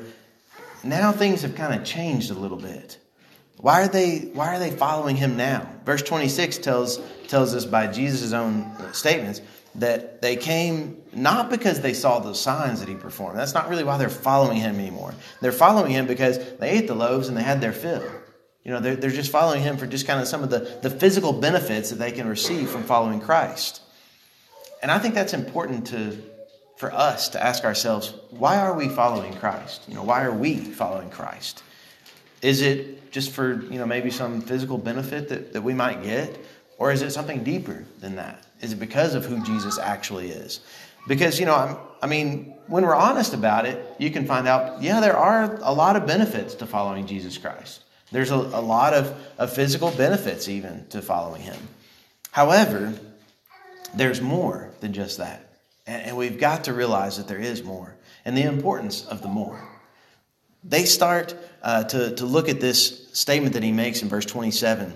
now 0.81 1.11
things 1.11 1.41
have 1.41 1.55
kind 1.55 1.77
of 1.77 1.85
changed 1.85 2.31
a 2.31 2.35
little 2.35 2.57
bit. 2.57 2.97
Why 3.57 3.81
are 3.81 3.89
they 3.89 4.29
why 4.31 4.55
are 4.55 4.59
they 4.59 4.71
following 4.71 5.17
him 5.17 5.35
now? 5.35 5.69
Verse 5.85 6.03
26 6.03 6.59
tells 6.59 7.01
tells 7.27 7.53
us 7.53 7.65
by 7.65 7.87
Jesus' 7.87 8.31
own 8.31 8.71
statements 8.93 9.41
that 9.79 10.21
they 10.21 10.35
came 10.35 11.01
not 11.13 11.49
because 11.49 11.81
they 11.81 11.93
saw 11.93 12.19
those 12.19 12.39
signs 12.39 12.79
that 12.79 12.89
he 12.89 12.95
performed. 12.95 13.37
That's 13.37 13.53
not 13.53 13.69
really 13.69 13.83
why 13.83 13.97
they're 13.97 14.09
following 14.09 14.57
him 14.57 14.79
anymore. 14.79 15.13
They're 15.41 15.51
following 15.51 15.91
him 15.91 16.07
because 16.07 16.37
they 16.55 16.71
ate 16.71 16.87
the 16.87 16.95
loaves 16.95 17.27
and 17.27 17.37
they 17.37 17.43
had 17.43 17.61
their 17.61 17.73
fill. 17.73 18.03
You 18.63 18.71
know, 18.71 18.79
they're, 18.79 18.95
they're 18.95 19.11
just 19.11 19.31
following 19.31 19.61
him 19.61 19.77
for 19.77 19.85
just 19.85 20.07
kind 20.07 20.19
of 20.19 20.27
some 20.27 20.43
of 20.43 20.49
the, 20.49 20.79
the 20.81 20.89
physical 20.89 21.33
benefits 21.33 21.91
that 21.91 21.97
they 21.97 22.11
can 22.11 22.27
receive 22.27 22.69
from 22.69 22.83
following 22.83 23.19
Christ. 23.19 23.81
And 24.81 24.91
I 24.91 24.99
think 24.99 25.13
that's 25.13 25.33
important 25.33 25.87
to 25.87 26.17
for 26.77 26.93
us 26.93 27.29
to 27.29 27.43
ask 27.43 27.63
ourselves, 27.63 28.13
why 28.31 28.57
are 28.57 28.73
we 28.73 28.89
following 28.89 29.33
Christ? 29.35 29.83
You 29.87 29.95
know, 29.95 30.03
why 30.03 30.25
are 30.25 30.33
we 30.33 30.57
following 30.57 31.09
Christ? 31.09 31.63
Is 32.41 32.61
it 32.61 33.11
just 33.11 33.31
for, 33.31 33.61
you 33.71 33.79
know, 33.79 33.85
maybe 33.85 34.11
some 34.11 34.41
physical 34.41 34.77
benefit 34.77 35.29
that, 35.29 35.53
that 35.53 35.61
we 35.61 35.73
might 35.73 36.03
get? 36.03 36.37
Or 36.77 36.91
is 36.91 37.01
it 37.01 37.11
something 37.11 37.43
deeper 37.43 37.85
than 38.01 38.17
that? 38.17 38.45
Is 38.65 38.73
it 38.73 38.79
because 38.79 39.13
of 39.13 39.25
who 39.25 39.43
Jesus 39.43 39.77
actually 39.77 40.29
is? 40.29 40.59
Because, 41.07 41.39
you 41.39 41.45
know, 41.45 41.53
I'm, 41.53 41.77
I 42.01 42.07
mean, 42.07 42.55
when 42.65 42.83
we're 42.83 42.95
honest 42.95 43.35
about 43.35 43.67
it, 43.67 43.85
you 43.99 44.09
can 44.09 44.25
find 44.25 44.47
out, 44.47 44.81
yeah, 44.81 45.01
there 45.01 45.15
are 45.15 45.59
a 45.61 45.71
lot 45.71 45.95
of 45.95 46.07
benefits 46.07 46.55
to 46.55 46.65
following 46.65 47.05
Jesus 47.05 47.37
Christ. 47.37 47.83
There's 48.11 48.31
a, 48.31 48.35
a 48.35 48.61
lot 48.61 48.95
of, 48.95 49.15
of 49.37 49.53
physical 49.53 49.91
benefits 49.91 50.49
even 50.49 50.87
to 50.87 51.03
following 51.03 51.43
him. 51.43 51.55
However, 52.31 52.95
there's 53.93 54.19
more 54.19 54.71
than 54.79 54.93
just 54.93 55.19
that. 55.19 55.47
And, 55.85 56.01
and 56.07 56.17
we've 56.17 56.39
got 56.39 56.63
to 56.63 56.73
realize 56.73 57.17
that 57.17 57.27
there 57.27 57.37
is 57.37 57.63
more 57.63 57.95
and 58.25 58.35
the 58.35 58.45
importance 58.45 59.05
of 59.05 59.21
the 59.21 59.27
more. 59.27 59.61
They 60.63 60.85
start 60.85 61.35
uh, 61.61 61.83
to, 61.83 62.15
to 62.15 62.25
look 62.25 62.49
at 62.49 62.59
this 62.59 63.09
statement 63.13 63.53
that 63.53 63.61
he 63.61 63.71
makes 63.71 64.01
in 64.01 64.09
verse 64.09 64.25
27 64.25 64.91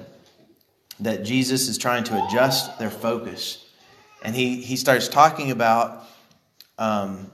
that 1.00 1.24
Jesus 1.24 1.68
is 1.68 1.78
trying 1.78 2.04
to 2.06 2.26
adjust 2.26 2.78
their 2.80 2.90
focus. 2.90 3.66
And 4.24 4.36
he, 4.36 4.62
he 4.62 4.76
starts 4.76 5.08
talking 5.08 5.52
about 5.52 6.06
um, 6.78 7.32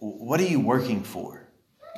what 0.00 0.40
are 0.40 0.46
you 0.46 0.60
working 0.60 1.02
for? 1.02 1.46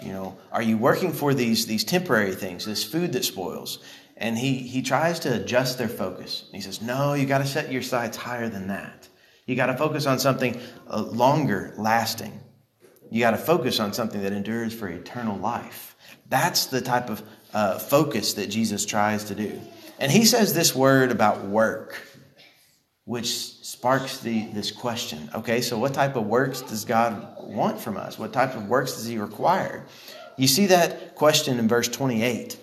You 0.02 0.12
know, 0.12 0.38
are 0.50 0.62
you 0.62 0.78
working 0.78 1.12
for 1.12 1.34
these, 1.34 1.66
these 1.66 1.84
temporary 1.84 2.34
things, 2.34 2.64
this 2.64 2.84
food 2.84 3.12
that 3.12 3.24
spoils? 3.24 3.78
And 4.16 4.36
he, 4.36 4.58
he 4.58 4.82
tries 4.82 5.20
to 5.20 5.34
adjust 5.34 5.78
their 5.78 5.88
focus. 5.88 6.48
He 6.52 6.60
says, 6.60 6.82
No, 6.82 7.14
you 7.14 7.26
got 7.26 7.38
to 7.38 7.46
set 7.46 7.72
your 7.72 7.82
sights 7.82 8.16
higher 8.16 8.48
than 8.48 8.68
that. 8.68 9.08
You 9.46 9.56
got 9.56 9.66
to 9.66 9.76
focus 9.76 10.06
on 10.06 10.18
something 10.18 10.60
uh, 10.88 11.02
longer 11.02 11.74
lasting. 11.76 12.38
You 13.10 13.20
got 13.20 13.32
to 13.32 13.38
focus 13.38 13.80
on 13.80 13.92
something 13.92 14.22
that 14.22 14.32
endures 14.32 14.72
for 14.72 14.88
eternal 14.88 15.38
life. 15.38 15.96
That's 16.28 16.66
the 16.66 16.80
type 16.80 17.10
of 17.10 17.22
uh, 17.52 17.78
focus 17.78 18.34
that 18.34 18.48
Jesus 18.48 18.86
tries 18.86 19.24
to 19.24 19.34
do. 19.34 19.60
And 20.00 20.10
he 20.10 20.24
says 20.24 20.54
this 20.54 20.74
word 20.74 21.12
about 21.12 21.44
work, 21.44 22.00
which 23.04 23.28
sparks 23.28 24.18
the, 24.18 24.46
this 24.46 24.72
question. 24.72 25.28
Okay, 25.34 25.60
so 25.60 25.78
what 25.78 25.92
type 25.92 26.16
of 26.16 26.26
works 26.26 26.62
does 26.62 26.86
God 26.86 27.36
want 27.38 27.78
from 27.78 27.98
us? 27.98 28.18
What 28.18 28.32
type 28.32 28.56
of 28.56 28.66
works 28.66 28.94
does 28.94 29.06
he 29.06 29.18
require? 29.18 29.84
You 30.38 30.48
see 30.48 30.66
that 30.66 31.14
question 31.14 31.58
in 31.58 31.68
verse 31.68 31.86
28. 31.86 32.56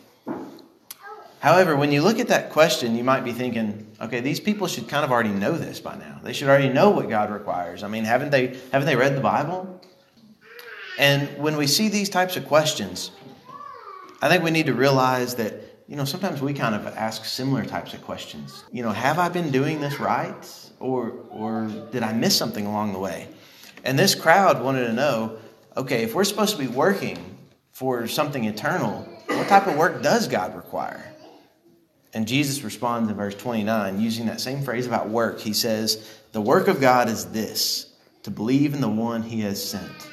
However, 1.39 1.75
when 1.75 1.91
you 1.91 2.01
look 2.01 2.19
at 2.19 2.29
that 2.29 2.49
question, 2.49 2.95
you 2.95 3.03
might 3.03 3.23
be 3.23 3.31
thinking, 3.31 3.85
okay, 4.01 4.19
these 4.19 4.39
people 4.39 4.65
should 4.65 4.87
kind 4.87 5.05
of 5.05 5.11
already 5.11 5.29
know 5.29 5.51
this 5.51 5.79
by 5.79 5.95
now. 5.95 6.19
They 6.23 6.33
should 6.33 6.47
already 6.47 6.69
know 6.69 6.89
what 6.89 7.07
God 7.07 7.29
requires. 7.29 7.83
I 7.83 7.87
mean, 7.87 8.03
haven't 8.03 8.31
they 8.31 8.57
haven't 8.71 8.87
they 8.87 8.95
read 8.95 9.15
the 9.15 9.21
Bible? 9.21 9.79
And 10.97 11.37
when 11.37 11.55
we 11.55 11.67
see 11.67 11.89
these 11.89 12.09
types 12.09 12.35
of 12.35 12.47
questions, 12.47 13.11
I 14.19 14.29
think 14.29 14.43
we 14.43 14.49
need 14.49 14.65
to 14.65 14.73
realize 14.73 15.35
that 15.35 15.66
you 15.87 15.95
know, 15.95 16.05
sometimes 16.05 16.41
we 16.41 16.53
kind 16.53 16.75
of 16.75 16.85
ask 16.85 17.23
similar 17.23 17.63
types 17.63 17.93
of 17.93 18.03
questions. 18.03 18.65
You 18.71 18.83
know, 18.83 18.91
have 18.91 19.19
I 19.19 19.29
been 19.29 19.51
doing 19.51 19.79
this 19.79 19.99
right? 19.99 20.35
Or, 20.79 21.13
or 21.29 21.71
did 21.91 22.03
I 22.03 22.13
miss 22.13 22.35
something 22.35 22.65
along 22.65 22.93
the 22.93 22.99
way? 22.99 23.29
And 23.85 23.97
this 23.97 24.13
crowd 24.13 24.61
wanted 24.61 24.87
to 24.87 24.93
know 24.93 25.37
okay, 25.77 26.01
if 26.01 26.15
we're 26.15 26.23
supposed 26.23 26.57
to 26.57 26.59
be 26.59 26.67
working 26.67 27.37
for 27.71 28.07
something 28.07 28.45
eternal, 28.45 29.07
what 29.27 29.47
type 29.47 29.67
of 29.67 29.77
work 29.77 30.01
does 30.01 30.27
God 30.27 30.55
require? 30.55 31.13
And 32.15 32.27
Jesus 32.27 32.63
responds 32.63 33.11
in 33.11 33.15
verse 33.15 33.35
29 33.35 34.01
using 34.01 34.25
that 34.25 34.41
same 34.41 34.63
phrase 34.63 34.87
about 34.87 35.09
work. 35.09 35.39
He 35.39 35.53
says, 35.53 36.19
The 36.31 36.41
work 36.41 36.67
of 36.67 36.81
God 36.81 37.09
is 37.09 37.25
this 37.25 37.93
to 38.23 38.31
believe 38.31 38.73
in 38.73 38.81
the 38.81 38.89
one 38.89 39.21
he 39.21 39.41
has 39.41 39.63
sent. 39.63 40.09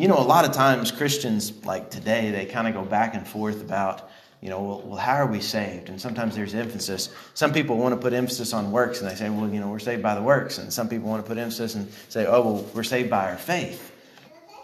You 0.00 0.08
know, 0.08 0.18
a 0.18 0.24
lot 0.24 0.46
of 0.46 0.52
times 0.52 0.90
Christians, 0.90 1.52
like 1.66 1.90
today, 1.90 2.30
they 2.30 2.46
kind 2.46 2.66
of 2.66 2.72
go 2.72 2.82
back 2.82 3.14
and 3.14 3.28
forth 3.28 3.60
about, 3.60 4.08
you 4.40 4.48
know, 4.48 4.62
well, 4.62 4.80
well, 4.80 4.96
how 4.96 5.16
are 5.16 5.26
we 5.26 5.40
saved? 5.40 5.90
And 5.90 6.00
sometimes 6.00 6.34
there's 6.34 6.54
emphasis. 6.54 7.10
Some 7.34 7.52
people 7.52 7.76
want 7.76 7.94
to 7.94 8.00
put 8.00 8.14
emphasis 8.14 8.54
on 8.54 8.72
works 8.72 9.02
and 9.02 9.10
they 9.10 9.14
say, 9.14 9.28
well, 9.28 9.50
you 9.50 9.60
know, 9.60 9.68
we're 9.68 9.78
saved 9.78 10.02
by 10.02 10.14
the 10.14 10.22
works. 10.22 10.56
And 10.56 10.72
some 10.72 10.88
people 10.88 11.10
want 11.10 11.22
to 11.22 11.28
put 11.28 11.36
emphasis 11.36 11.74
and 11.74 11.86
say, 12.08 12.24
oh, 12.24 12.40
well, 12.40 12.66
we're 12.72 12.82
saved 12.82 13.10
by 13.10 13.28
our 13.30 13.36
faith. 13.36 13.94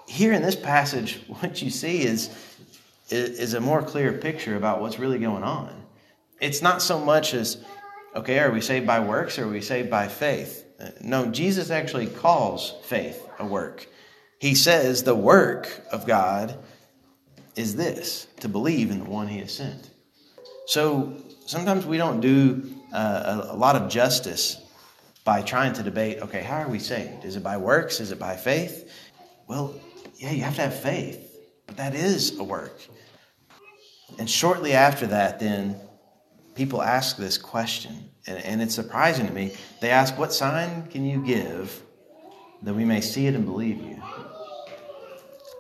Here 0.08 0.32
in 0.32 0.40
this 0.40 0.56
passage, 0.56 1.20
what 1.26 1.60
you 1.60 1.68
see 1.68 2.00
is, 2.00 2.30
is 3.10 3.52
a 3.52 3.60
more 3.60 3.82
clear 3.82 4.14
picture 4.14 4.56
about 4.56 4.80
what's 4.80 4.98
really 4.98 5.18
going 5.18 5.42
on. 5.42 5.82
It's 6.40 6.62
not 6.62 6.80
so 6.80 6.98
much 6.98 7.34
as, 7.34 7.62
okay, 8.14 8.38
are 8.38 8.50
we 8.50 8.62
saved 8.62 8.86
by 8.86 9.00
works 9.00 9.38
or 9.38 9.44
are 9.44 9.48
we 9.50 9.60
saved 9.60 9.90
by 9.90 10.08
faith? 10.08 10.64
Uh, 10.80 10.92
no, 11.02 11.26
Jesus 11.26 11.68
actually 11.68 12.06
calls 12.06 12.72
faith 12.84 13.28
a 13.38 13.44
work. 13.44 13.86
He 14.38 14.54
says 14.54 15.02
the 15.02 15.14
work 15.14 15.84
of 15.90 16.06
God 16.06 16.58
is 17.54 17.76
this 17.76 18.26
to 18.40 18.48
believe 18.48 18.90
in 18.90 19.00
the 19.00 19.10
one 19.10 19.28
he 19.28 19.38
has 19.38 19.54
sent. 19.54 19.90
So 20.66 21.22
sometimes 21.46 21.86
we 21.86 21.96
don't 21.96 22.20
do 22.20 22.70
uh, 22.92 23.46
a, 23.50 23.56
lot 23.56 23.76
of 23.76 23.88
justice 23.88 24.60
by 25.24 25.42
trying 25.42 25.72
to 25.74 25.82
debate 25.82 26.20
okay, 26.22 26.42
how 26.42 26.58
are 26.58 26.68
we 26.68 26.78
saved? 26.78 27.24
Is 27.24 27.36
it 27.36 27.42
by 27.42 27.56
works? 27.56 28.00
Is 28.00 28.12
it 28.12 28.18
by 28.18 28.36
faith? 28.36 28.92
Well, 29.48 29.74
yeah, 30.16 30.32
you 30.32 30.42
have 30.42 30.56
to 30.56 30.62
have 30.62 30.78
faith, 30.78 31.38
but 31.66 31.76
that 31.78 31.94
is 31.94 32.38
a 32.38 32.44
work. 32.44 32.80
And 34.18 34.28
shortly 34.28 34.72
after 34.72 35.06
that, 35.08 35.40
then 35.40 35.76
people 36.54 36.82
ask 36.82 37.16
this 37.16 37.38
question, 37.38 38.10
and, 38.26 38.38
and 38.44 38.62
it's 38.62 38.74
surprising 38.74 39.26
to 39.26 39.32
me. 39.32 39.54
They 39.80 39.90
ask, 39.90 40.18
What 40.18 40.32
sign 40.32 40.86
can 40.88 41.04
you 41.04 41.24
give 41.24 41.82
that 42.66 42.74
we 42.74 42.84
may 42.84 43.00
see 43.00 43.28
it 43.28 43.34
and 43.36 43.44
believe 43.44 43.78
you? 43.78 44.02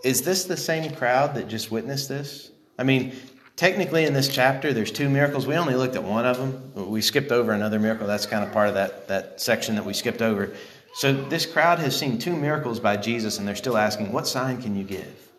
Is 0.02 0.22
this 0.22 0.44
the 0.44 0.56
same 0.56 0.92
crowd 0.94 1.36
that 1.36 1.46
just 1.46 1.70
witnessed 1.70 2.08
this? 2.08 2.50
I 2.80 2.82
mean, 2.82 3.12
technically 3.54 4.06
in 4.06 4.12
this 4.12 4.28
chapter, 4.28 4.72
there's 4.72 4.90
two 4.90 5.08
miracles. 5.08 5.46
We 5.46 5.54
only 5.54 5.76
looked 5.76 5.94
at 5.94 6.02
one 6.02 6.26
of 6.26 6.36
them. 6.36 6.90
We 6.90 7.00
skipped 7.00 7.30
over 7.30 7.52
another 7.52 7.78
miracle. 7.78 8.08
That's 8.08 8.26
kind 8.26 8.44
of 8.44 8.52
part 8.52 8.66
of 8.68 8.74
that, 8.74 9.06
that 9.06 9.40
section 9.40 9.76
that 9.76 9.84
we 9.84 9.92
skipped 9.94 10.20
over. 10.20 10.52
So 10.94 11.12
this 11.12 11.46
crowd 11.46 11.78
has 11.78 11.96
seen 11.96 12.18
two 12.18 12.34
miracles 12.34 12.80
by 12.80 12.96
Jesus, 12.96 13.38
and 13.38 13.46
they're 13.46 13.54
still 13.54 13.76
asking, 13.76 14.10
What 14.10 14.26
sign 14.26 14.60
can 14.60 14.74
you 14.74 14.82
give? 14.82 15.30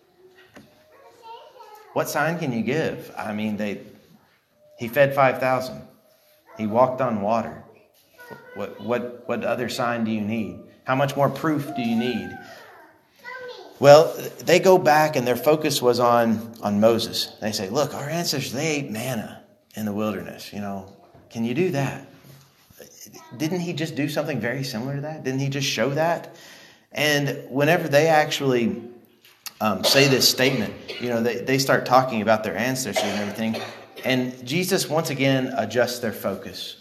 What 1.91 2.07
sign 2.07 2.39
can 2.39 2.53
you 2.53 2.63
give? 2.63 3.13
I 3.17 3.33
mean, 3.33 3.57
they 3.57 3.81
he 4.79 4.87
fed 4.87 5.13
5,000. 5.13 5.81
He 6.57 6.65
walked 6.65 7.01
on 7.01 7.21
water. 7.21 7.63
What, 8.55 8.79
what, 8.79 9.27
what 9.27 9.43
other 9.43 9.67
sign 9.67 10.05
do 10.05 10.11
you 10.11 10.21
need? 10.21 10.66
How 10.87 10.95
much 10.95 11.17
more 11.17 11.29
proof 11.29 11.75
do 11.75 11.81
you 11.81 11.97
need? 11.97 12.29
Well, 13.77 14.15
they 14.39 14.59
go 14.59 14.77
back 14.77 15.17
and 15.17 15.27
their 15.27 15.35
focus 15.35 15.81
was 15.81 15.99
on, 15.99 16.55
on 16.61 16.79
Moses. 16.79 17.35
They 17.41 17.51
say, 17.51 17.67
Look, 17.67 17.93
our 17.93 18.09
ancestors, 18.09 18.53
they 18.53 18.77
ate 18.77 18.89
manna 18.89 19.43
in 19.75 19.83
the 19.83 19.91
wilderness. 19.91 20.53
You 20.53 20.61
know, 20.61 20.95
can 21.29 21.43
you 21.43 21.53
do 21.53 21.71
that? 21.71 22.07
Didn't 23.35 23.59
he 23.59 23.73
just 23.73 23.95
do 23.95 24.07
something 24.07 24.39
very 24.39 24.63
similar 24.63 24.95
to 24.95 25.01
that? 25.01 25.25
Didn't 25.25 25.41
he 25.41 25.49
just 25.49 25.67
show 25.67 25.89
that? 25.89 26.37
And 26.93 27.45
whenever 27.49 27.89
they 27.89 28.07
actually 28.07 28.81
um, 29.59 29.83
say 29.83 30.07
this 30.07 30.27
statement, 30.27 30.73
you 31.01 31.09
know, 31.09 31.21
they, 31.21 31.39
they 31.39 31.57
start 31.57 31.85
talking 31.85 32.21
about 32.21 32.45
their 32.45 32.55
ancestors 32.55 33.03
and 33.03 33.19
everything. 33.19 33.61
And 34.05 34.47
Jesus 34.47 34.87
once 34.87 35.09
again 35.09 35.53
adjusts 35.57 35.99
their 35.99 36.13
focus. 36.13 36.77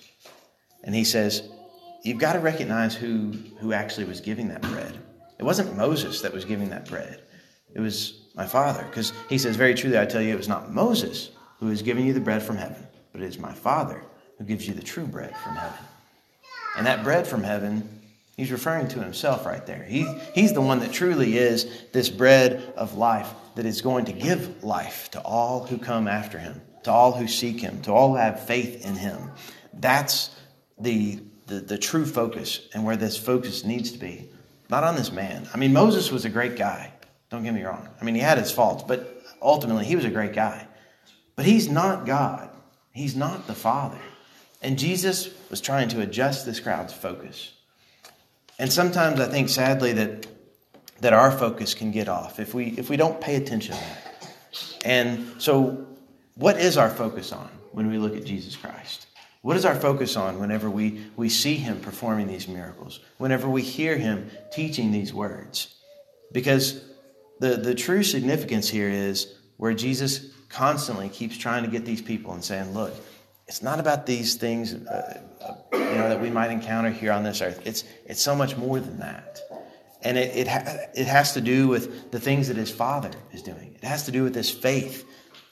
And 0.84 0.94
he 0.94 1.02
says, 1.02 1.42
You've 2.06 2.18
got 2.18 2.34
to 2.34 2.38
recognize 2.38 2.94
who, 2.94 3.32
who 3.58 3.72
actually 3.72 4.04
was 4.06 4.20
giving 4.20 4.48
that 4.48 4.62
bread. 4.62 4.96
It 5.38 5.42
wasn't 5.42 5.76
Moses 5.76 6.22
that 6.22 6.32
was 6.32 6.44
giving 6.44 6.70
that 6.70 6.88
bread, 6.88 7.20
it 7.74 7.80
was 7.80 8.20
my 8.34 8.46
Father. 8.46 8.84
Because 8.84 9.12
he 9.28 9.38
says, 9.38 9.56
Very 9.56 9.74
truly, 9.74 9.98
I 9.98 10.06
tell 10.06 10.22
you, 10.22 10.32
it 10.32 10.38
was 10.38 10.48
not 10.48 10.72
Moses 10.72 11.30
who 11.58 11.68
is 11.68 11.82
giving 11.82 12.06
you 12.06 12.12
the 12.12 12.20
bread 12.20 12.42
from 12.42 12.56
heaven, 12.56 12.86
but 13.12 13.22
it 13.22 13.26
is 13.26 13.38
my 13.38 13.52
Father 13.52 14.02
who 14.38 14.44
gives 14.44 14.68
you 14.68 14.74
the 14.74 14.82
true 14.82 15.06
bread 15.06 15.34
from 15.38 15.56
heaven. 15.56 15.78
And 16.76 16.86
that 16.86 17.02
bread 17.02 17.26
from 17.26 17.42
heaven, 17.42 17.88
he's 18.36 18.52
referring 18.52 18.88
to 18.88 19.00
himself 19.00 19.46
right 19.46 19.64
there. 19.66 19.82
He, 19.82 20.06
he's 20.34 20.52
the 20.52 20.60
one 20.60 20.78
that 20.80 20.92
truly 20.92 21.38
is 21.38 21.84
this 21.92 22.10
bread 22.10 22.72
of 22.76 22.96
life 22.96 23.30
that 23.54 23.66
is 23.66 23.80
going 23.80 24.04
to 24.04 24.12
give 24.12 24.62
life 24.62 25.10
to 25.12 25.20
all 25.22 25.66
who 25.66 25.78
come 25.78 26.06
after 26.06 26.38
him, 26.38 26.60
to 26.84 26.92
all 26.92 27.12
who 27.12 27.26
seek 27.26 27.60
him, 27.60 27.80
to 27.82 27.92
all 27.92 28.10
who 28.10 28.16
have 28.16 28.46
faith 28.46 28.84
in 28.86 28.94
him. 28.94 29.30
That's 29.72 30.30
the, 30.78 31.20
the, 31.46 31.56
the 31.56 31.78
true 31.78 32.04
focus 32.06 32.68
and 32.74 32.84
where 32.84 32.96
this 32.96 33.16
focus 33.16 33.64
needs 33.64 33.92
to 33.92 33.98
be. 33.98 34.28
Not 34.68 34.84
on 34.84 34.96
this 34.96 35.12
man. 35.12 35.48
I 35.54 35.58
mean, 35.58 35.72
Moses 35.72 36.10
was 36.10 36.24
a 36.24 36.28
great 36.28 36.56
guy. 36.56 36.92
Don't 37.30 37.44
get 37.44 37.54
me 37.54 37.62
wrong. 37.62 37.88
I 38.00 38.04
mean, 38.04 38.14
he 38.14 38.20
had 38.20 38.38
his 38.38 38.50
faults, 38.50 38.84
but 38.86 39.22
ultimately, 39.40 39.84
he 39.84 39.96
was 39.96 40.04
a 40.04 40.10
great 40.10 40.32
guy. 40.32 40.66
But 41.36 41.44
he's 41.44 41.68
not 41.68 42.06
God, 42.06 42.50
he's 42.92 43.14
not 43.14 43.46
the 43.46 43.54
Father. 43.54 43.98
And 44.62 44.78
Jesus 44.78 45.30
was 45.50 45.60
trying 45.60 45.88
to 45.88 46.00
adjust 46.00 46.46
this 46.46 46.60
crowd's 46.60 46.92
focus. 46.92 47.52
And 48.58 48.72
sometimes 48.72 49.20
I 49.20 49.26
think, 49.26 49.48
sadly, 49.48 49.92
that, 49.92 50.26
that 51.00 51.12
our 51.12 51.30
focus 51.30 51.74
can 51.74 51.90
get 51.90 52.08
off 52.08 52.40
if 52.40 52.54
we, 52.54 52.68
if 52.78 52.88
we 52.88 52.96
don't 52.96 53.20
pay 53.20 53.36
attention 53.36 53.74
to 53.74 53.80
that. 53.80 54.34
And 54.84 55.34
so, 55.38 55.86
what 56.36 56.58
is 56.58 56.76
our 56.76 56.90
focus 56.90 57.32
on 57.32 57.50
when 57.72 57.90
we 57.90 57.98
look 57.98 58.16
at 58.16 58.24
Jesus 58.24 58.56
Christ? 58.56 59.06
What 59.42 59.56
is 59.56 59.64
our 59.64 59.74
focus 59.74 60.16
on 60.16 60.40
whenever 60.40 60.68
we, 60.68 61.06
we 61.16 61.28
see 61.28 61.56
him 61.56 61.80
performing 61.80 62.26
these 62.26 62.48
miracles, 62.48 63.00
whenever 63.18 63.48
we 63.48 63.62
hear 63.62 63.96
him 63.96 64.30
teaching 64.52 64.90
these 64.90 65.14
words? 65.14 65.74
Because 66.32 66.82
the, 67.38 67.56
the 67.56 67.74
true 67.74 68.02
significance 68.02 68.68
here 68.68 68.88
is 68.88 69.34
where 69.56 69.74
Jesus 69.74 70.30
constantly 70.48 71.08
keeps 71.08 71.36
trying 71.36 71.64
to 71.64 71.70
get 71.70 71.84
these 71.84 72.02
people 72.02 72.32
and 72.32 72.44
saying, 72.44 72.72
look, 72.72 72.94
it's 73.46 73.62
not 73.62 73.78
about 73.78 74.06
these 74.06 74.34
things 74.34 74.74
uh, 74.74 75.22
uh, 75.40 75.54
you 75.72 75.78
know, 75.78 76.08
that 76.08 76.20
we 76.20 76.30
might 76.30 76.50
encounter 76.50 76.90
here 76.90 77.12
on 77.12 77.22
this 77.22 77.40
earth. 77.40 77.62
It's, 77.64 77.84
it's 78.04 78.20
so 78.20 78.34
much 78.34 78.56
more 78.56 78.80
than 78.80 78.98
that. 78.98 79.40
And 80.02 80.18
it, 80.18 80.36
it, 80.36 80.48
ha- 80.48 80.76
it 80.94 81.06
has 81.06 81.34
to 81.34 81.40
do 81.40 81.68
with 81.68 82.10
the 82.10 82.20
things 82.20 82.48
that 82.48 82.56
his 82.56 82.70
Father 82.70 83.10
is 83.32 83.42
doing. 83.42 83.76
It 83.76 83.84
has 83.84 84.04
to 84.06 84.12
do 84.12 84.24
with 84.24 84.34
this 84.34 84.50
faith 84.50 85.04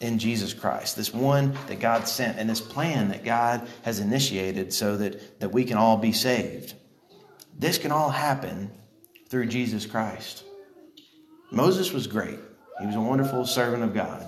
in 0.04 0.18
Jesus 0.18 0.52
Christ, 0.52 0.96
this 0.96 1.12
one 1.12 1.56
that 1.66 1.80
God 1.80 2.06
sent, 2.06 2.38
and 2.38 2.48
this 2.48 2.60
plan 2.60 3.08
that 3.08 3.24
God 3.24 3.66
has 3.82 4.00
initiated 4.00 4.72
so 4.72 4.96
that, 4.98 5.40
that 5.40 5.50
we 5.50 5.64
can 5.64 5.78
all 5.78 5.96
be 5.96 6.12
saved. 6.12 6.74
This 7.58 7.78
can 7.78 7.90
all 7.90 8.10
happen 8.10 8.70
through 9.28 9.46
Jesus 9.46 9.86
Christ. 9.86 10.44
Moses 11.50 11.92
was 11.92 12.06
great, 12.06 12.38
he 12.80 12.86
was 12.86 12.96
a 12.96 13.00
wonderful 13.00 13.46
servant 13.46 13.82
of 13.82 13.94
God. 13.94 14.24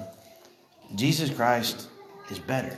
Jesus 0.94 1.30
Christ 1.30 1.88
is 2.30 2.38
better. 2.38 2.76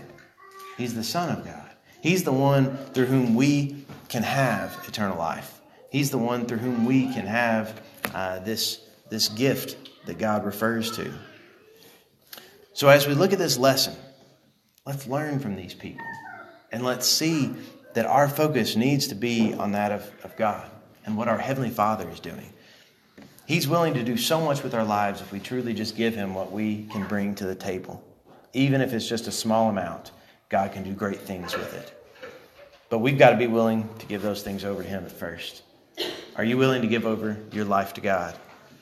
He's 0.76 0.94
the 0.94 1.04
Son 1.04 1.36
of 1.36 1.44
God. 1.44 1.70
He's 2.00 2.24
the 2.24 2.32
one 2.32 2.76
through 2.94 3.06
whom 3.06 3.34
we 3.34 3.84
can 4.08 4.22
have 4.22 4.82
eternal 4.88 5.18
life. 5.18 5.60
He's 5.90 6.10
the 6.10 6.18
one 6.18 6.46
through 6.46 6.58
whom 6.58 6.84
we 6.84 7.12
can 7.12 7.26
have 7.26 7.80
uh, 8.14 8.38
this, 8.40 8.80
this 9.10 9.28
gift 9.28 9.76
that 10.06 10.18
God 10.18 10.44
refers 10.44 10.96
to. 10.96 11.12
So, 12.78 12.88
as 12.88 13.08
we 13.08 13.14
look 13.14 13.32
at 13.32 13.40
this 13.40 13.58
lesson, 13.58 13.96
let's 14.86 15.08
learn 15.08 15.40
from 15.40 15.56
these 15.56 15.74
people 15.74 16.06
and 16.70 16.84
let's 16.84 17.08
see 17.08 17.52
that 17.94 18.06
our 18.06 18.28
focus 18.28 18.76
needs 18.76 19.08
to 19.08 19.16
be 19.16 19.52
on 19.52 19.72
that 19.72 19.90
of, 19.90 20.08
of 20.22 20.36
God 20.36 20.70
and 21.04 21.16
what 21.16 21.26
our 21.26 21.38
Heavenly 21.38 21.70
Father 21.70 22.08
is 22.08 22.20
doing. 22.20 22.52
He's 23.46 23.66
willing 23.66 23.94
to 23.94 24.04
do 24.04 24.16
so 24.16 24.40
much 24.40 24.62
with 24.62 24.74
our 24.74 24.84
lives 24.84 25.20
if 25.20 25.32
we 25.32 25.40
truly 25.40 25.74
just 25.74 25.96
give 25.96 26.14
Him 26.14 26.34
what 26.34 26.52
we 26.52 26.84
can 26.92 27.04
bring 27.08 27.34
to 27.34 27.46
the 27.46 27.54
table. 27.56 28.00
Even 28.52 28.80
if 28.80 28.92
it's 28.92 29.08
just 29.08 29.26
a 29.26 29.32
small 29.32 29.70
amount, 29.70 30.12
God 30.48 30.70
can 30.70 30.84
do 30.84 30.92
great 30.92 31.18
things 31.18 31.56
with 31.56 31.74
it. 31.74 32.00
But 32.90 32.98
we've 32.98 33.18
got 33.18 33.30
to 33.30 33.36
be 33.36 33.48
willing 33.48 33.88
to 33.98 34.06
give 34.06 34.22
those 34.22 34.44
things 34.44 34.64
over 34.64 34.84
to 34.84 34.88
Him 34.88 35.04
at 35.04 35.10
first. 35.10 35.64
Are 36.36 36.44
you 36.44 36.56
willing 36.56 36.82
to 36.82 36.88
give 36.88 37.06
over 37.06 37.38
your 37.50 37.64
life 37.64 37.94
to 37.94 38.00
God? 38.00 38.38